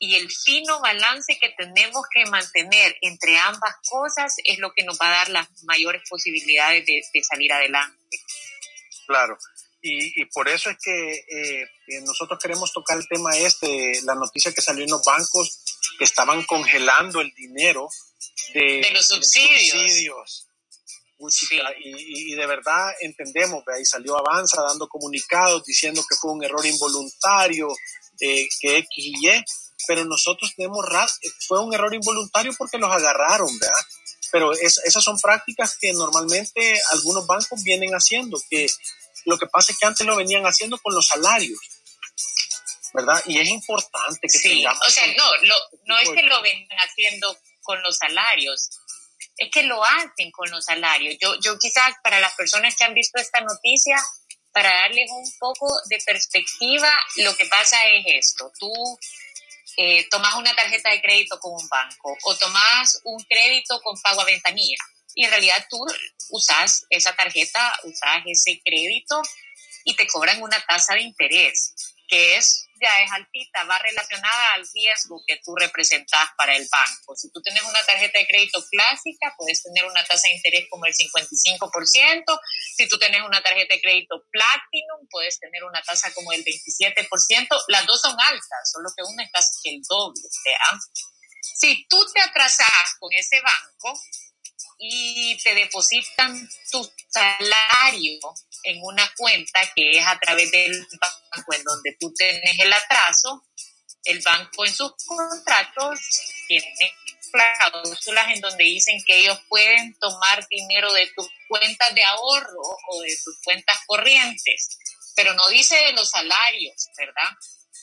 y 0.00 0.14
el 0.14 0.30
fino 0.30 0.80
balance 0.80 1.38
que 1.40 1.50
tenemos 1.50 2.04
que 2.14 2.24
mantener 2.26 2.96
entre 3.00 3.36
ambas 3.36 3.74
cosas 3.88 4.36
es 4.44 4.58
lo 4.58 4.72
que 4.72 4.84
nos 4.84 4.96
va 4.96 5.08
a 5.08 5.18
dar 5.18 5.28
las 5.30 5.48
mayores 5.64 6.02
posibilidades 6.08 6.86
de, 6.86 7.02
de 7.12 7.22
salir 7.24 7.52
adelante. 7.52 8.16
Claro, 9.06 9.36
y, 9.80 10.22
y 10.22 10.24
por 10.26 10.48
eso 10.48 10.70
es 10.70 10.76
que 10.82 11.12
eh, 11.12 11.66
nosotros 12.04 12.38
queremos 12.40 12.72
tocar 12.72 12.98
el 12.98 13.06
tema 13.08 13.36
este, 13.36 14.00
la 14.02 14.14
noticia 14.14 14.52
que 14.52 14.60
salió 14.60 14.84
en 14.84 14.90
los 14.90 15.04
bancos 15.04 15.60
que 15.98 16.04
estaban 16.04 16.44
congelando 16.44 17.20
el 17.20 17.32
dinero 17.34 17.88
de, 18.54 18.80
de 18.82 18.90
los 18.90 19.06
subsidios. 19.06 19.72
De 19.72 19.88
subsidios. 19.88 20.44
Sí. 21.30 21.58
Y, 21.80 22.32
y, 22.32 22.34
de 22.36 22.46
verdad 22.46 22.92
entendemos, 23.00 23.64
ahí 23.74 23.84
salió 23.84 24.16
Avanza 24.16 24.62
dando 24.62 24.88
comunicados 24.88 25.64
diciendo 25.64 26.04
que 26.08 26.14
fue 26.14 26.32
un 26.32 26.44
error 26.44 26.64
involuntario, 26.64 27.66
eh, 28.20 28.46
que 28.60 28.78
X 28.78 28.88
y 28.96 29.28
Y, 29.28 29.44
pero 29.88 30.04
nosotros 30.04 30.52
tenemos, 30.56 30.86
fue 31.46 31.60
un 31.60 31.74
error 31.74 31.92
involuntario 31.92 32.52
porque 32.56 32.78
los 32.78 32.90
agarraron, 32.90 33.48
¿verdad? 33.58 33.84
Pero 34.30 34.52
es, 34.52 34.78
esas 34.84 35.02
son 35.02 35.18
prácticas 35.18 35.76
que 35.80 35.92
normalmente 35.92 36.80
algunos 36.92 37.26
bancos 37.26 37.64
vienen 37.64 37.90
haciendo, 37.94 38.40
que 38.48 38.66
lo 39.28 39.38
que 39.38 39.46
pasa 39.46 39.72
es 39.72 39.78
que 39.78 39.86
antes 39.86 40.06
lo 40.06 40.16
venían 40.16 40.44
haciendo 40.44 40.78
con 40.78 40.94
los 40.94 41.06
salarios, 41.06 41.58
¿verdad? 42.94 43.22
Y 43.26 43.38
es 43.38 43.48
importante 43.48 44.20
que 44.22 44.38
sí. 44.38 44.64
O 44.66 44.90
sea, 44.90 45.06
no, 45.08 45.36
lo, 45.42 45.54
no 45.84 45.98
es 45.98 46.08
que 46.10 46.22
lo 46.22 46.40
vengan 46.40 46.78
haciendo 46.78 47.36
con 47.62 47.82
los 47.82 47.98
salarios, 47.98 48.70
es 49.36 49.50
que 49.50 49.64
lo 49.64 49.84
hacen 49.84 50.30
con 50.32 50.50
los 50.50 50.64
salarios. 50.64 51.16
Yo, 51.20 51.38
yo 51.40 51.58
quizás 51.58 51.92
para 52.02 52.20
las 52.20 52.34
personas 52.34 52.74
que 52.74 52.84
han 52.84 52.94
visto 52.94 53.20
esta 53.20 53.40
noticia, 53.42 53.96
para 54.52 54.72
darles 54.72 55.10
un 55.10 55.30
poco 55.38 55.68
de 55.90 55.98
perspectiva, 56.04 56.90
lo 57.16 57.36
que 57.36 57.44
pasa 57.46 57.76
es 57.86 58.04
esto, 58.06 58.50
tú 58.58 58.72
eh, 59.76 60.08
tomas 60.08 60.34
una 60.36 60.54
tarjeta 60.56 60.90
de 60.90 61.02
crédito 61.02 61.38
con 61.38 61.52
un 61.52 61.68
banco 61.68 62.16
o 62.22 62.36
tomas 62.36 63.00
un 63.04 63.22
crédito 63.24 63.78
con 63.82 64.00
pago 64.00 64.22
a 64.22 64.24
ventanilla 64.24 64.78
y 65.18 65.24
en 65.24 65.30
realidad 65.30 65.66
tú 65.68 65.84
usas 66.30 66.86
esa 66.90 67.12
tarjeta, 67.16 67.76
usas 67.82 68.22
ese 68.24 68.62
crédito 68.64 69.20
y 69.82 69.96
te 69.96 70.06
cobran 70.06 70.40
una 70.40 70.64
tasa 70.64 70.94
de 70.94 71.02
interés 71.02 71.74
que 72.06 72.36
es 72.36 72.66
ya 72.80 73.02
es 73.02 73.10
altita, 73.10 73.64
va 73.64 73.76
relacionada 73.80 74.54
al 74.54 74.64
riesgo 74.72 75.20
que 75.26 75.40
tú 75.44 75.56
representas 75.56 76.30
para 76.36 76.54
el 76.54 76.68
banco. 76.70 77.16
Si 77.16 77.28
tú 77.32 77.42
tienes 77.42 77.64
una 77.64 77.84
tarjeta 77.84 78.20
de 78.20 78.26
crédito 78.28 78.64
clásica, 78.70 79.34
puedes 79.36 79.60
tener 79.64 79.84
una 79.84 80.04
tasa 80.04 80.28
de 80.28 80.36
interés 80.36 80.68
como 80.70 80.86
el 80.86 80.94
55%. 80.94 82.40
Si 82.76 82.88
tú 82.88 82.96
tienes 82.96 83.20
una 83.22 83.42
tarjeta 83.42 83.74
de 83.74 83.80
crédito 83.80 84.22
Platinum, 84.30 85.08
puedes 85.10 85.40
tener 85.40 85.64
una 85.64 85.82
tasa 85.82 86.14
como 86.14 86.32
el 86.32 86.44
27%. 86.44 87.60
Las 87.66 87.86
dos 87.86 88.00
son 88.00 88.16
altas, 88.16 88.70
solo 88.72 88.88
que 88.96 89.02
una 89.02 89.24
es 89.24 89.32
casi 89.32 89.70
el 89.70 89.82
doble. 89.82 90.22
¿verdad? 90.22 90.80
Si 91.42 91.84
tú 91.88 92.06
te 92.14 92.20
atrasas 92.20 92.94
con 93.00 93.12
ese 93.12 93.40
banco, 93.40 94.00
y 94.78 95.36
te 95.42 95.54
depositan 95.54 96.48
tu 96.70 96.90
salario 97.08 98.18
en 98.64 98.78
una 98.82 99.10
cuenta 99.16 99.60
que 99.74 99.98
es 99.98 100.06
a 100.06 100.18
través 100.18 100.50
del 100.50 100.86
banco 101.00 101.54
en 101.54 101.64
donde 101.64 101.96
tú 101.98 102.12
tienes 102.14 102.58
el 102.58 102.72
atraso, 102.72 103.44
el 104.04 104.20
banco 104.20 104.64
en 104.64 104.74
sus 104.74 104.92
contratos 105.04 106.00
tiene 106.46 106.94
cláusulas 107.30 108.28
en 108.28 108.40
donde 108.40 108.64
dicen 108.64 108.98
que 109.06 109.18
ellos 109.18 109.38
pueden 109.48 109.94
tomar 109.98 110.46
dinero 110.48 110.92
de 110.92 111.10
tus 111.14 111.28
cuentas 111.48 111.94
de 111.94 112.04
ahorro 112.04 112.62
o 112.90 113.02
de 113.02 113.16
tus 113.22 113.38
cuentas 113.44 113.76
corrientes, 113.86 114.78
pero 115.14 115.34
no 115.34 115.48
dice 115.48 115.76
de 115.76 115.92
los 115.92 116.08
salarios, 116.08 116.88
¿verdad? 116.96 117.30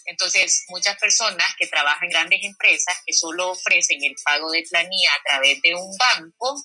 Entonces, 0.06 0.66
muchas 0.70 0.98
personas 0.98 1.48
que 1.58 1.68
trabajan 1.68 2.06
en 2.06 2.10
grandes 2.10 2.44
empresas 2.44 2.96
que 3.06 3.14
solo 3.14 3.52
ofrecen 3.52 4.04
el 4.04 4.16
pago 4.24 4.52
de 4.52 4.64
planilla 4.70 5.10
a 5.14 5.24
través 5.24 5.62
de 5.62 5.76
un 5.76 5.98
banco 5.98 6.56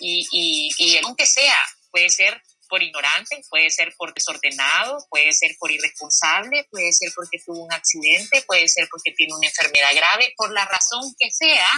y, 0.00 0.26
y, 0.30 0.70
y 0.78 0.98
aunque 0.98 1.26
sea, 1.26 1.56
puede 1.90 2.10
ser 2.10 2.42
por 2.68 2.82
ignorante, 2.82 3.42
puede 3.48 3.70
ser 3.70 3.94
por 3.96 4.12
desordenado, 4.12 4.98
puede 5.08 5.32
ser 5.32 5.52
por 5.58 5.70
irresponsable, 5.70 6.66
puede 6.70 6.92
ser 6.92 7.12
porque 7.14 7.38
tuvo 7.44 7.64
un 7.64 7.72
accidente, 7.72 8.42
puede 8.42 8.68
ser 8.68 8.88
porque 8.90 9.12
tiene 9.12 9.34
una 9.34 9.46
enfermedad 9.46 9.94
grave, 9.94 10.34
por 10.36 10.52
la 10.52 10.64
razón 10.64 11.14
que 11.18 11.30
sea, 11.30 11.68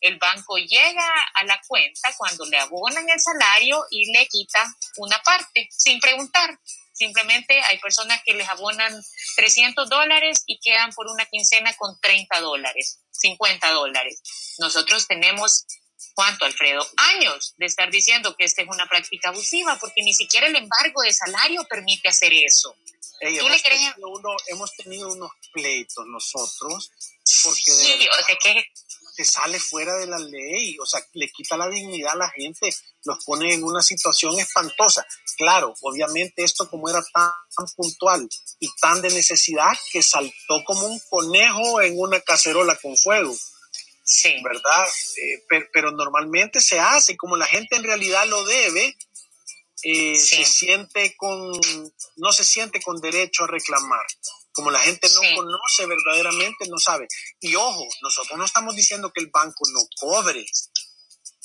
el 0.00 0.18
banco 0.18 0.56
llega 0.56 1.10
a 1.34 1.44
la 1.44 1.60
cuenta 1.66 2.14
cuando 2.16 2.44
le 2.46 2.58
abonan 2.58 3.08
el 3.08 3.20
salario 3.20 3.82
y 3.90 4.12
le 4.12 4.26
quita 4.26 4.64
una 4.98 5.20
parte 5.22 5.68
sin 5.70 5.98
preguntar. 6.00 6.58
Simplemente 6.96 7.60
hay 7.60 7.78
personas 7.78 8.20
que 8.24 8.32
les 8.32 8.48
abonan 8.48 8.92
300 9.36 9.88
dólares 9.88 10.42
y 10.46 10.58
quedan 10.60 10.90
por 10.92 11.10
una 11.10 11.26
quincena 11.26 11.74
con 11.74 12.00
30 12.00 12.40
dólares, 12.40 13.00
50 13.12 13.70
dólares. 13.70 14.22
Nosotros 14.58 15.06
tenemos 15.06 15.66
¿Cuánto, 16.16 16.46
Alfredo? 16.46 16.86
Años 16.96 17.54
de 17.58 17.66
estar 17.66 17.90
diciendo 17.90 18.34
que 18.36 18.46
esta 18.46 18.62
es 18.62 18.68
una 18.68 18.88
práctica 18.88 19.28
abusiva, 19.28 19.76
porque 19.78 20.02
ni 20.02 20.14
siquiera 20.14 20.46
el 20.46 20.56
embargo 20.56 21.02
de 21.02 21.12
salario 21.12 21.62
permite 21.68 22.08
hacer 22.08 22.32
eso. 22.32 22.74
hemos, 23.20 23.62
tenido 23.62 23.94
hemos, 24.46 24.74
tenido 24.76 25.12
unos 25.12 25.30
pleitos 25.52 26.06
nosotros, 26.06 26.90
porque 27.44 27.70
sí, 27.70 28.08
o 28.08 28.24
sea, 28.26 28.36
que 28.42 28.64
se 29.16 29.24
sale 29.24 29.58
fuera 29.58 29.96
de 29.96 30.06
la 30.06 30.18
ley, 30.18 30.76
o 30.78 30.84
sea, 30.84 31.00
le 31.14 31.30
quita 31.30 31.56
la 31.56 31.70
dignidad 31.70 32.12
a 32.12 32.18
la 32.18 32.30
gente, 32.30 32.68
los 33.04 33.24
pone 33.24 33.54
en 33.54 33.64
una 33.64 33.80
situación 33.80 34.38
espantosa. 34.38 35.06
Claro, 35.38 35.74
obviamente 35.80 36.44
esto 36.44 36.68
como 36.68 36.90
era 36.90 37.02
tan, 37.14 37.32
puntual 37.74 38.28
y 38.60 38.68
tan 38.78 39.00
de 39.00 39.08
necesidad 39.08 39.72
que 39.90 40.02
saltó 40.02 40.62
como 40.66 40.86
un 40.86 41.00
conejo 41.08 41.80
en 41.80 41.98
una 41.98 42.20
cacerola 42.20 42.76
con 42.76 42.94
fuego. 42.96 43.34
Sí. 44.04 44.34
¿Verdad? 44.44 44.86
Eh, 44.86 45.66
pero, 45.72 45.90
normalmente 45.92 46.60
se 46.60 46.78
hace, 46.78 47.16
como 47.16 47.36
la 47.36 47.46
gente 47.46 47.76
en 47.76 47.84
realidad 47.84 48.26
lo 48.26 48.44
debe, 48.44 48.96
eh, 49.82 50.16
se 50.16 50.44
siente 50.44 51.16
con, 51.16 51.52
no 52.16 52.32
se 52.32 52.44
siente 52.44 52.82
con 52.82 53.00
derecho 53.00 53.44
a 53.44 53.48
reclamar 53.48 54.04
como 54.56 54.70
la 54.70 54.80
gente 54.80 55.06
no 55.10 55.20
conoce 55.36 55.86
verdaderamente, 55.86 56.66
no 56.68 56.78
sabe. 56.78 57.06
Y 57.40 57.54
ojo, 57.54 57.86
nosotros 58.00 58.38
no 58.38 58.44
estamos 58.44 58.74
diciendo 58.74 59.12
que 59.12 59.20
el 59.20 59.28
banco 59.28 59.64
no 59.70 59.80
cobre. 60.00 60.44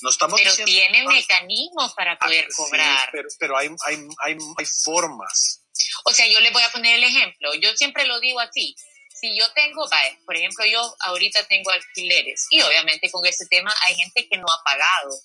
No 0.02 0.10
estamos 0.10 0.40
pero 0.42 0.56
tiene 0.66 1.06
mecanismos 1.06 1.94
para 1.94 2.14
ah, 2.14 2.20
poder 2.20 2.48
cobrar. 2.56 3.10
pero, 3.12 3.28
pero 3.38 3.58
hay, 3.58 3.68
hay, 3.86 3.98
hay, 4.24 4.38
hay, 4.58 4.66
formas. 4.84 5.62
O 6.06 6.14
sea, 6.14 6.26
yo 6.26 6.40
les 6.40 6.54
voy 6.54 6.64
a 6.64 6.72
poner 6.72 6.96
el 6.96 7.04
ejemplo. 7.04 7.54
Yo 7.56 7.76
siempre 7.76 8.06
lo 8.06 8.20
digo 8.22 8.40
así. 8.40 8.76
Si 9.14 9.38
yo 9.38 9.52
tengo, 9.52 9.86
por 10.26 10.36
ejemplo, 10.36 10.66
yo 10.66 10.96
ahorita 11.02 11.46
tengo 11.48 11.70
alquileres 11.70 12.48
y 12.50 12.62
obviamente 12.62 13.12
con 13.12 13.24
este 13.26 13.46
tema 13.46 13.76
hay 13.86 13.96
gente 13.96 14.28
que 14.28 14.38
no 14.38 14.48
ha 14.48 14.64
pagado. 14.64 15.20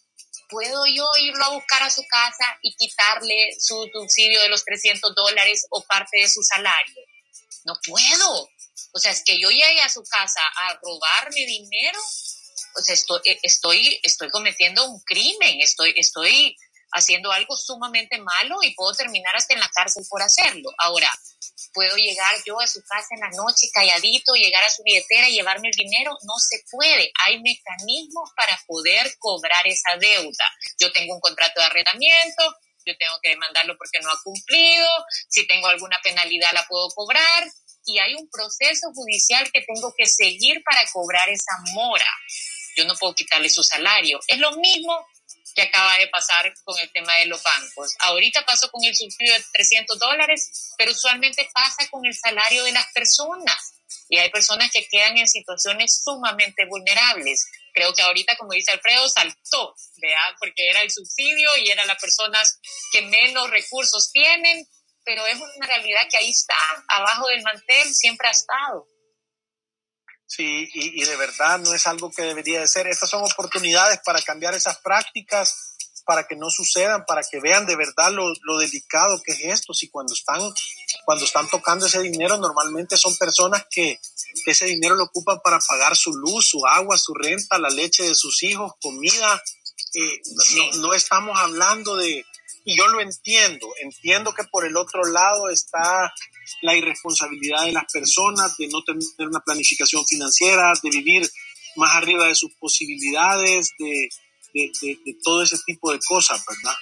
¿Puedo 0.49 0.85
yo 0.87 1.09
irlo 1.21 1.45
a 1.45 1.55
buscar 1.55 1.83
a 1.85 1.91
su 1.91 2.03
casa 2.09 2.59
y 2.63 2.75
quitarle 2.75 3.57
su 3.59 3.89
subsidio 3.93 4.43
de 4.43 4.49
los 4.49 4.65
300 4.65 5.15
dólares 5.15 5.67
o 5.71 5.83
parte 5.85 6.19
de 6.21 6.29
su 6.29 6.43
salario? 6.43 7.03
No 7.67 7.75
puedo. 7.87 8.49
O 8.93 8.99
sea, 8.99 9.13
es 9.13 9.23
que 9.25 9.39
yo 9.39 9.51
llegue 9.51 9.83
a 9.83 9.89
su 9.91 10.03
casa 10.05 10.41
a 10.41 10.79
robarme 10.83 11.45
dinero, 11.45 12.01
sea, 12.83 12.95
estoy, 12.95 13.21
eh, 13.25 13.39
estoy, 13.43 14.01
estoy 14.03 14.31
cometiendo 14.31 14.89
un 14.89 15.01
crimen, 15.01 15.61
estoy, 15.61 15.95
estoy 15.97 16.57
haciendo 16.93 17.33
algo 17.33 17.57
sumamente 17.57 18.19
malo 18.19 18.63
y 18.63 18.75
puedo 18.75 18.93
terminar 18.95 19.35
hasta 19.37 19.55
en 19.55 19.61
la 19.61 19.69
cárcel 19.69 20.05
por 20.09 20.23
hacerlo. 20.23 20.71
Ahora, 20.79 21.11
¿puedo 21.75 21.97
llegar 21.97 22.35
yo 22.47 22.59
a 22.61 22.67
su 22.67 22.81
casa 22.83 23.09
en 23.11 23.21
la 23.21 23.31
noche 23.31 23.69
calladito, 23.73 24.35
llegar 24.35 24.63
a 24.63 24.71
su 24.71 24.83
billetera 24.83 25.29
y 25.29 25.35
llevarme 25.35 25.69
el 25.69 25.75
dinero? 25.75 26.17
No 26.23 26.35
se 26.39 26.63
puede. 26.71 27.11
Hay 27.27 27.41
mecanismos 27.43 28.31
para 28.37 28.59
poder 28.67 29.15
cobrar 29.19 29.67
esa 29.67 29.97
deuda. 29.99 30.45
Yo 30.79 30.93
tengo 30.93 31.15
un 31.15 31.21
contrato 31.21 31.61
de 31.61 31.67
arrendamiento, 31.67 32.57
yo 32.87 32.97
tengo 32.97 33.19
que 33.23 33.31
demandarlo 33.31 33.77
porque 33.77 34.01
no 34.01 34.11
ha 34.11 34.23
cumplido, 34.23 34.89
si 35.29 35.47
tengo 35.47 35.67
alguna 35.67 35.99
penalidad 36.03 36.51
la 36.53 36.67
puedo 36.67 36.89
cobrar 36.91 37.45
y 37.85 37.99
hay 37.99 38.15
un 38.15 38.29
proceso 38.31 38.93
judicial 38.95 39.51
que 39.53 39.63
tengo 39.63 39.93
que 39.97 40.07
seguir 40.07 40.63
para 40.65 40.81
cobrar 40.93 41.29
esa 41.29 41.53
mora. 41.75 42.07
Yo 42.77 42.85
no 42.85 42.95
puedo 42.97 43.15
quitarle 43.15 43.49
su 43.49 43.63
salario. 43.63 44.21
Es 44.27 44.39
lo 44.39 44.53
mismo 44.57 45.07
que 45.55 45.63
acaba 45.63 45.97
de 45.99 46.09
pasar 46.09 46.53
con 46.65 46.79
el 46.81 46.93
tema 46.93 47.15
de 47.17 47.27
los 47.27 47.43
bancos. 47.43 47.95
Ahorita 48.01 48.45
pasó 48.45 48.71
con 48.71 48.85
el 48.85 48.95
subsidio 48.95 49.33
de 49.33 49.45
300 49.53 49.99
dólares, 49.99 50.75
pero 50.77 50.91
usualmente 50.91 51.49
pasa 51.55 51.89
con 51.89 52.05
el 52.05 52.15
salario 52.15 52.63
de 52.65 52.73
las 52.73 52.93
personas. 52.93 53.73
Y 54.09 54.19
hay 54.19 54.31
personas 54.31 54.71
que 54.71 54.87
quedan 54.89 55.17
en 55.17 55.27
situaciones 55.27 56.03
sumamente 56.05 56.67
vulnerables 56.67 57.47
creo 57.77 57.93
que 57.93 58.03
ahorita, 58.03 58.37
como 58.39 58.53
dice 58.53 58.73
Alfredo, 58.73 59.07
saltó, 59.07 59.75
¿vea? 60.01 60.35
Porque 60.41 60.71
era 60.71 60.81
el 60.81 60.91
subsidio 60.91 61.51
y 61.59 61.71
eran 61.71 61.87
las 61.87 62.01
personas 62.01 62.59
que 62.91 63.03
menos 63.03 63.51
recursos 63.51 64.11
tienen, 64.11 64.67
pero 65.05 65.27
es 65.27 65.37
una 65.37 65.67
realidad 65.67 66.01
que 66.11 66.17
ahí 66.17 66.31
está, 66.31 66.57
abajo 66.89 67.29
del 67.29 67.43
mantel, 67.43 67.95
siempre 67.95 68.29
ha 68.29 68.31
estado. 68.31 68.89
Sí, 70.27 70.69
y, 70.73 71.03
y 71.03 71.05
de 71.05 71.17
verdad 71.17 71.59
no 71.59 71.75
es 71.75 71.87
algo 71.87 72.11
que 72.11 72.23
debería 72.23 72.61
de 72.61 72.67
ser. 72.67 72.87
Estas 72.87 73.11
son 73.11 73.23
oportunidades 73.23 74.01
para 74.05 74.23
cambiar 74.23 74.55
esas 74.55 74.79
prácticas 74.79 75.66
para 76.07 76.27
que 76.27 76.37
no 76.37 76.49
sucedan, 76.49 77.05
para 77.05 77.23
que 77.23 77.41
vean 77.41 77.67
de 77.67 77.77
verdad 77.77 78.13
lo, 78.13 78.59
delicado 78.59 79.21
que 79.23 79.33
es 79.33 79.41
esto. 79.45 79.75
Si 79.75 79.89
cuando 79.89 80.15
están, 80.15 80.41
cuando 81.05 81.25
están 81.25 81.49
tocando 81.49 81.85
ese 81.85 82.01
dinero, 82.01 82.39
normalmente 82.39 82.97
son 82.97 83.17
personas 83.17 83.67
que, 83.71 83.99
ese 84.47 84.67
dinero 84.67 84.95
lo 84.95 85.05
ocupan 85.05 85.41
para 85.43 85.59
pagar 85.59 85.97
su 85.97 86.13
luz, 86.13 86.47
su 86.47 86.65
agua, 86.65 86.97
su 86.97 87.13
renta, 87.15 87.59
la 87.59 87.69
leche 87.69 88.05
de 88.05 88.15
sus 88.15 88.43
hijos, 88.45 88.73
comida. 88.81 89.43
Eh, 89.95 90.21
no, 90.57 90.83
no 90.83 90.95
estamos 90.95 91.37
hablando 91.39 91.97
de, 91.97 92.25
y 92.65 92.77
yo 92.77 92.87
lo 92.89 93.01
entiendo, 93.01 93.69
entiendo 93.81 94.33
que 94.33 94.45
por 94.45 94.67
el 94.67 94.77
otro 94.77 95.05
lado 95.05 95.49
está 95.51 96.13
la 96.63 96.77
irresponsabilidad 96.77 97.65
de 97.65 97.73
las 97.73 97.91
personas, 97.93 98.57
de 98.57 98.69
no 98.69 98.83
tener 98.85 99.29
una 99.29 99.41
planificación 99.41 100.07
financiera, 100.07 100.73
de 100.81 100.91
vivir 100.91 101.31
más 101.77 101.95
arriba 101.95 102.27
de 102.27 102.35
sus 102.35 102.53
posibilidades, 102.55 103.71
de, 103.79 104.09
de, 104.53 104.73
todo 105.23 105.43
ese 105.43 105.57
tipo 105.67 105.93
de 105.93 105.99
cosas, 106.07 106.43
¿verdad? 106.47 106.77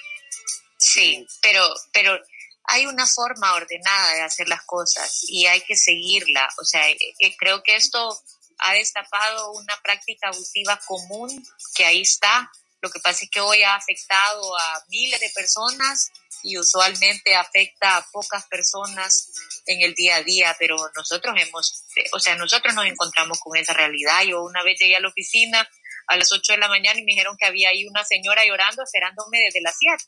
Sí, 0.77 1.25
pero, 1.41 1.67
pero 1.93 2.19
hay 2.65 2.85
una 2.85 3.05
forma 3.05 3.53
ordenada 3.53 4.13
de 4.13 4.21
hacer 4.21 4.49
las 4.49 4.63
cosas 4.65 5.25
y 5.27 5.45
hay 5.45 5.61
que 5.61 5.75
seguirla. 5.75 6.47
O 6.59 6.65
sea, 6.65 6.89
eh, 6.89 6.97
eh, 7.19 7.35
creo 7.37 7.63
que 7.63 7.75
esto 7.75 8.21
ha 8.59 8.73
destapado 8.73 9.51
una 9.51 9.73
práctica 9.83 10.29
abusiva 10.29 10.79
común 10.85 11.45
que 11.75 11.85
ahí 11.85 12.01
está. 12.01 12.51
Lo 12.81 12.89
que 12.89 12.99
pasa 12.99 13.25
es 13.25 13.31
que 13.31 13.41
hoy 13.41 13.63
ha 13.63 13.75
afectado 13.75 14.57
a 14.57 14.85
miles 14.89 15.19
de 15.19 15.29
personas 15.31 16.11
y 16.43 16.57
usualmente 16.59 17.35
afecta 17.35 17.97
a 17.97 18.05
pocas 18.11 18.45
personas 18.45 19.31
en 19.65 19.81
el 19.81 19.95
día 19.95 20.17
a 20.17 20.23
día, 20.23 20.55
pero 20.59 20.77
nosotros 20.95 21.35
hemos, 21.39 21.83
o 22.13 22.19
sea, 22.19 22.35
nosotros 22.35 22.75
nos 22.75 22.85
encontramos 22.85 23.39
con 23.39 23.57
esa 23.57 23.73
realidad. 23.73 24.23
Yo 24.23 24.43
una 24.43 24.63
vez 24.63 24.77
llegué 24.79 24.95
a 24.95 24.99
la 24.99 25.09
oficina 25.09 25.67
a 26.07 26.17
las 26.17 26.31
8 26.31 26.53
de 26.53 26.57
la 26.59 26.67
mañana 26.67 26.99
y 26.99 27.03
me 27.03 27.13
dijeron 27.13 27.35
que 27.37 27.45
había 27.45 27.69
ahí 27.69 27.85
una 27.85 28.03
señora 28.03 28.45
llorando 28.45 28.83
esperándome 28.83 29.39
desde 29.39 29.61
las 29.61 29.75
7, 29.77 30.05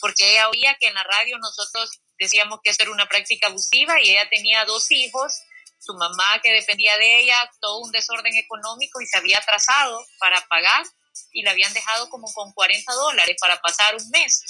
porque 0.00 0.30
ella 0.30 0.48
oía 0.48 0.76
que 0.80 0.88
en 0.88 0.94
la 0.94 1.04
radio 1.04 1.38
nosotros 1.38 2.00
decíamos 2.18 2.60
que 2.62 2.70
esto 2.70 2.84
era 2.84 2.92
una 2.92 3.06
práctica 3.06 3.48
abusiva 3.48 4.00
y 4.02 4.10
ella 4.10 4.28
tenía 4.30 4.64
dos 4.64 4.90
hijos, 4.90 5.32
su 5.78 5.94
mamá 5.94 6.40
que 6.42 6.52
dependía 6.52 6.96
de 6.98 7.20
ella, 7.20 7.50
todo 7.60 7.78
un 7.78 7.92
desorden 7.92 8.36
económico 8.36 9.00
y 9.00 9.06
se 9.06 9.18
había 9.18 9.38
atrasado 9.38 10.04
para 10.18 10.40
pagar 10.48 10.84
y 11.32 11.42
le 11.42 11.50
habían 11.50 11.72
dejado 11.72 12.08
como 12.10 12.32
con 12.32 12.52
40 12.52 12.92
dólares 12.92 13.36
para 13.40 13.60
pasar 13.60 13.94
un 13.96 14.10
mes. 14.10 14.42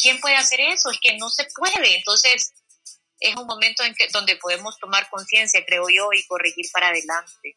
¿Quién 0.00 0.20
puede 0.20 0.36
hacer 0.36 0.60
eso? 0.60 0.90
Es 0.90 0.98
que 1.00 1.16
no 1.16 1.28
se 1.30 1.46
puede. 1.54 1.96
Entonces, 1.96 2.52
es 3.20 3.36
un 3.36 3.46
momento 3.46 3.82
en 3.84 3.94
que 3.94 4.08
donde 4.08 4.36
podemos 4.36 4.78
tomar 4.78 5.08
conciencia, 5.08 5.64
creo 5.64 5.86
yo, 5.88 6.08
y 6.12 6.26
corregir 6.26 6.66
para 6.72 6.88
adelante. 6.88 7.56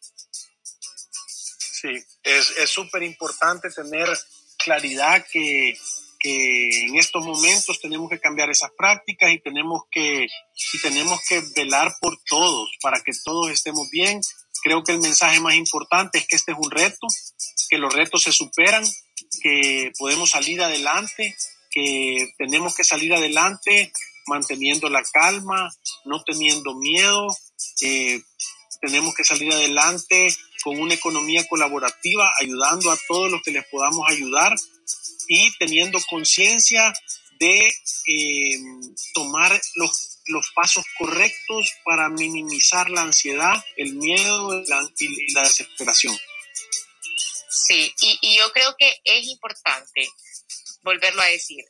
Sí, 1.82 1.90
es 2.24 2.70
súper 2.70 3.04
importante 3.04 3.70
tener 3.70 4.10
claridad 4.58 5.26
que, 5.32 5.78
que, 6.20 6.86
en 6.86 6.98
estos 6.98 7.24
momentos 7.24 7.80
tenemos 7.80 8.10
que 8.10 8.20
cambiar 8.20 8.50
esas 8.50 8.72
prácticas 8.76 9.32
y 9.32 9.40
tenemos 9.40 9.84
que, 9.92 10.26
y 10.74 10.82
tenemos 10.82 11.20
que 11.28 11.44
velar 11.56 11.94
por 12.02 12.18
todos, 12.28 12.70
para 12.82 13.02
que 13.02 13.12
todos 13.24 13.52
estemos 13.52 13.90
bien. 13.92 14.22
Creo 14.64 14.84
que 14.84 14.94
el 14.94 15.00
mensaje 15.00 15.40
más 15.40 15.54
importante 15.54 16.18
es 16.18 16.28
que 16.28 16.36
este 16.36 16.54
es 16.54 16.58
un 16.60 16.72
reto, 16.72 17.08
que 17.70 17.78
los 17.78 17.94
retos 17.94 18.24
se 18.24 18.32
superan, 18.32 18.84
que 19.42 19.92
podemos 20.00 20.32
salir 20.32 20.62
adelante, 20.62 21.36
que 21.70 22.34
tenemos 22.38 22.76
que 22.76 22.84
salir 22.84 23.14
adelante 23.14 23.92
manteniendo 24.26 24.90
la 24.90 25.04
calma, 25.04 25.72
no 26.06 26.24
teniendo 26.24 26.76
miedo, 26.76 27.28
eh, 27.82 28.22
tenemos 28.82 29.16
que 29.16 29.24
salir 29.24 29.52
adelante 29.54 30.36
con 30.68 30.82
una 30.82 30.96
economía 30.96 31.48
colaborativa, 31.48 32.30
ayudando 32.42 32.92
a 32.92 32.98
todos 33.08 33.32
los 33.32 33.42
que 33.42 33.52
les 33.52 33.66
podamos 33.68 34.06
ayudar 34.10 34.54
y 35.30 35.50
teniendo 35.60 35.98
conciencia 36.10 36.92
de 37.40 37.58
eh, 38.08 38.60
tomar 39.14 39.58
los, 39.76 40.20
los 40.26 40.52
pasos 40.54 40.84
correctos 40.98 41.72
para 41.86 42.10
minimizar 42.10 42.90
la 42.90 43.04
ansiedad, 43.04 43.64
el 43.78 43.94
miedo 43.94 44.62
y 45.00 45.34
la, 45.34 45.44
desesperación. 45.44 46.20
Sí, 47.50 47.94
y, 48.02 48.38
yo 48.38 48.52
creo 48.52 48.76
que 48.78 48.94
es 49.06 49.26
importante 49.26 50.10
volverlo 50.82 51.22
a 51.22 51.28
decir, 51.28 51.64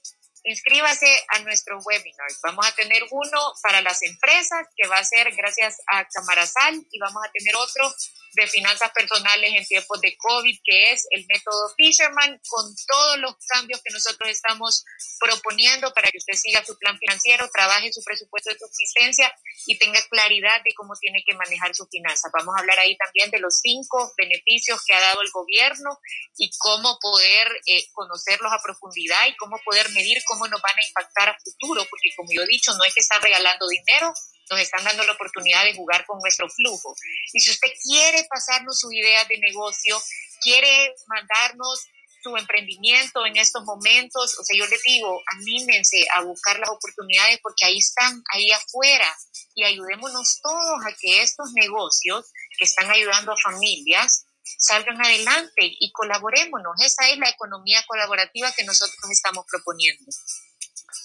inscríbase 0.43 1.07
a 1.35 1.39
nuestro 1.41 1.77
webinar. 1.85 2.29
Vamos 2.41 2.65
a 2.65 2.71
tener 2.71 3.03
uno 3.11 3.53
para 3.61 3.81
las 3.81 4.01
empresas 4.01 4.65
que 4.75 4.87
va 4.87 4.97
a 4.97 5.05
ser 5.05 5.35
gracias 5.35 5.77
a 5.85 6.03
Camarazal 6.07 6.83
y 6.91 6.97
vamos 6.97 7.21
a 7.23 7.31
tener 7.31 7.55
otro 7.57 7.93
de 8.37 8.47
finanzas 8.47 8.91
personales 8.91 9.51
en 9.51 9.65
tiempos 9.65 9.99
de 9.99 10.15
COVID, 10.15 10.59
que 10.63 10.91
es 10.91 11.07
el 11.09 11.25
método 11.27 11.73
Fisherman, 11.75 12.39
con 12.47 12.75
todos 12.87 13.17
los 13.17 13.35
cambios 13.47 13.81
que 13.81 13.91
nosotros 13.91 14.29
estamos 14.29 14.85
proponiendo 15.19 15.91
para 15.93 16.11
que 16.11 16.19
usted 16.19 16.37
siga 16.37 16.63
su 16.63 16.77
plan 16.77 16.97
financiero, 16.99 17.49
trabaje 17.51 17.91
su 17.91 18.03
presupuesto 18.03 18.51
de 18.51 18.59
subsistencia 18.59 19.33
y 19.65 19.79
tenga 19.79 19.99
claridad 20.09 20.61
de 20.63 20.73
cómo 20.75 20.93
tiene 21.01 21.23
que 21.25 21.35
manejar 21.35 21.73
su 21.73 21.87
finanzas. 21.89 22.31
Vamos 22.31 22.53
a 22.55 22.61
hablar 22.61 22.77
ahí 22.79 22.95
también 22.97 23.31
de 23.31 23.39
los 23.39 23.59
cinco 23.59 24.13
beneficios 24.17 24.79
que 24.85 24.93
ha 24.93 25.01
dado 25.01 25.21
el 25.23 25.31
gobierno 25.31 25.97
y 26.37 26.51
cómo 26.59 26.99
poder 27.01 27.47
eh, 27.65 27.87
conocerlos 27.93 28.53
a 28.53 28.61
profundidad 28.61 29.25
y 29.27 29.35
cómo 29.37 29.57
poder 29.65 29.89
medir 29.91 30.21
cómo 30.25 30.47
nos 30.47 30.61
van 30.61 30.77
a 30.77 30.87
impactar 30.87 31.29
a 31.29 31.37
futuro, 31.43 31.87
porque 31.89 32.13
como 32.15 32.29
yo 32.31 32.43
he 32.43 32.47
dicho, 32.47 32.71
no 32.75 32.83
es 32.83 32.93
que 32.93 32.99
están 32.99 33.21
regalando 33.21 33.65
dinero, 33.67 34.13
nos 34.49 34.59
están 34.59 34.83
dando 34.83 35.03
la 35.03 35.13
oportunidad 35.13 35.63
de 35.63 35.75
jugar 35.75 36.05
con 36.05 36.19
nuestro 36.19 36.49
flujo. 36.49 36.95
Y 37.33 37.39
si 37.39 37.51
usted 37.51 37.69
quiere 37.83 38.25
pasarnos 38.29 38.79
su 38.79 38.91
idea 38.91 39.25
de 39.25 39.37
negocio, 39.39 40.01
quiere 40.41 40.95
mandarnos 41.07 41.87
su 42.21 42.35
emprendimiento 42.35 43.25
en 43.25 43.37
estos 43.37 43.63
momentos, 43.63 44.37
o 44.39 44.43
sea, 44.43 44.57
yo 44.57 44.65
les 44.67 44.81
digo, 44.83 45.21
anímense 45.37 46.05
a 46.15 46.21
buscar 46.21 46.59
las 46.59 46.69
oportunidades 46.69 47.39
porque 47.41 47.65
ahí 47.65 47.77
están, 47.77 48.23
ahí 48.33 48.51
afuera, 48.51 49.15
y 49.55 49.63
ayudémonos 49.63 50.39
todos 50.41 50.85
a 50.85 50.95
que 50.99 51.21
estos 51.21 51.51
negocios 51.53 52.25
que 52.57 52.65
están 52.65 52.89
ayudando 52.89 53.31
a 53.31 53.37
familias 53.37 54.25
salgan 54.57 55.03
adelante 55.03 55.61
y 55.61 55.91
colaborémonos. 55.91 56.79
Esa 56.83 57.09
es 57.09 57.17
la 57.17 57.29
economía 57.29 57.83
colaborativa 57.87 58.51
que 58.51 58.63
nosotros 58.63 58.97
estamos 59.11 59.45
proponiendo. 59.49 60.05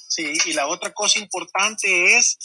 Sí, 0.08 0.38
y 0.44 0.52
la 0.52 0.66
otra 0.66 0.92
cosa 0.92 1.18
importante 1.18 2.16
es 2.16 2.38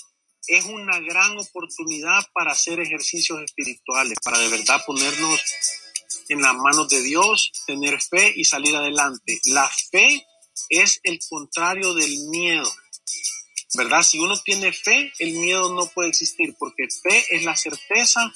es 0.47 0.65
una 0.65 0.99
gran 0.99 1.37
oportunidad 1.37 2.21
para 2.33 2.51
hacer 2.51 2.79
ejercicios 2.79 3.41
espirituales, 3.41 4.17
para 4.23 4.39
de 4.39 4.49
verdad 4.49 4.81
ponernos 4.85 5.39
en 6.29 6.41
las 6.41 6.55
manos 6.55 6.89
de 6.89 7.01
Dios, 7.01 7.51
tener 7.65 8.01
fe 8.01 8.33
y 8.35 8.45
salir 8.45 8.75
adelante. 8.75 9.39
La 9.45 9.69
fe 9.91 10.25
es 10.69 10.99
el 11.03 11.19
contrario 11.29 11.93
del 11.93 12.17
miedo, 12.29 12.69
¿verdad? 13.75 14.03
Si 14.03 14.19
uno 14.19 14.37
tiene 14.41 14.71
fe, 14.71 15.11
el 15.19 15.33
miedo 15.33 15.73
no 15.73 15.87
puede 15.87 16.09
existir, 16.09 16.55
porque 16.57 16.87
fe 16.89 17.25
es 17.29 17.43
la 17.43 17.55
certeza 17.55 18.31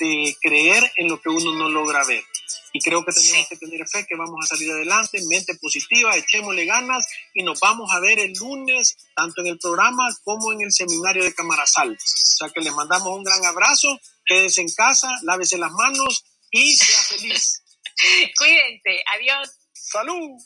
de 0.00 0.36
creer 0.40 0.92
en 0.96 1.08
lo 1.08 1.20
que 1.20 1.28
uno 1.28 1.54
no 1.54 1.68
logra 1.68 2.04
ver. 2.04 2.24
Y 2.72 2.80
creo 2.80 3.04
que 3.04 3.12
tenemos 3.12 3.48
que 3.48 3.56
tener 3.56 3.88
fe 3.88 4.06
que 4.06 4.16
vamos 4.16 4.44
a 4.44 4.46
salir 4.46 4.70
adelante, 4.70 5.22
mente 5.28 5.54
positiva, 5.60 6.16
echémosle 6.16 6.64
ganas 6.66 7.06
y 7.34 7.42
nos 7.42 7.60
vamos 7.60 7.90
a 7.92 8.00
ver 8.00 8.18
el 8.18 8.32
lunes, 8.32 8.96
tanto 9.14 9.40
en 9.40 9.48
el 9.48 9.58
programa 9.58 10.08
como 10.24 10.52
en 10.52 10.62
el 10.62 10.72
seminario 10.72 11.24
de 11.24 11.34
Camarasal. 11.34 11.92
O 11.92 11.96
sea 11.98 12.50
que 12.50 12.60
les 12.60 12.74
mandamos 12.74 13.16
un 13.16 13.24
gran 13.24 13.44
abrazo, 13.44 13.98
quédense 14.24 14.60
en 14.60 14.72
casa, 14.72 15.08
lávese 15.22 15.58
las 15.58 15.72
manos 15.72 16.24
y 16.50 16.76
sea 16.76 17.00
feliz. 17.02 17.62
Cuídense, 18.36 19.02
adiós. 19.14 19.50
Salud. 19.72 20.38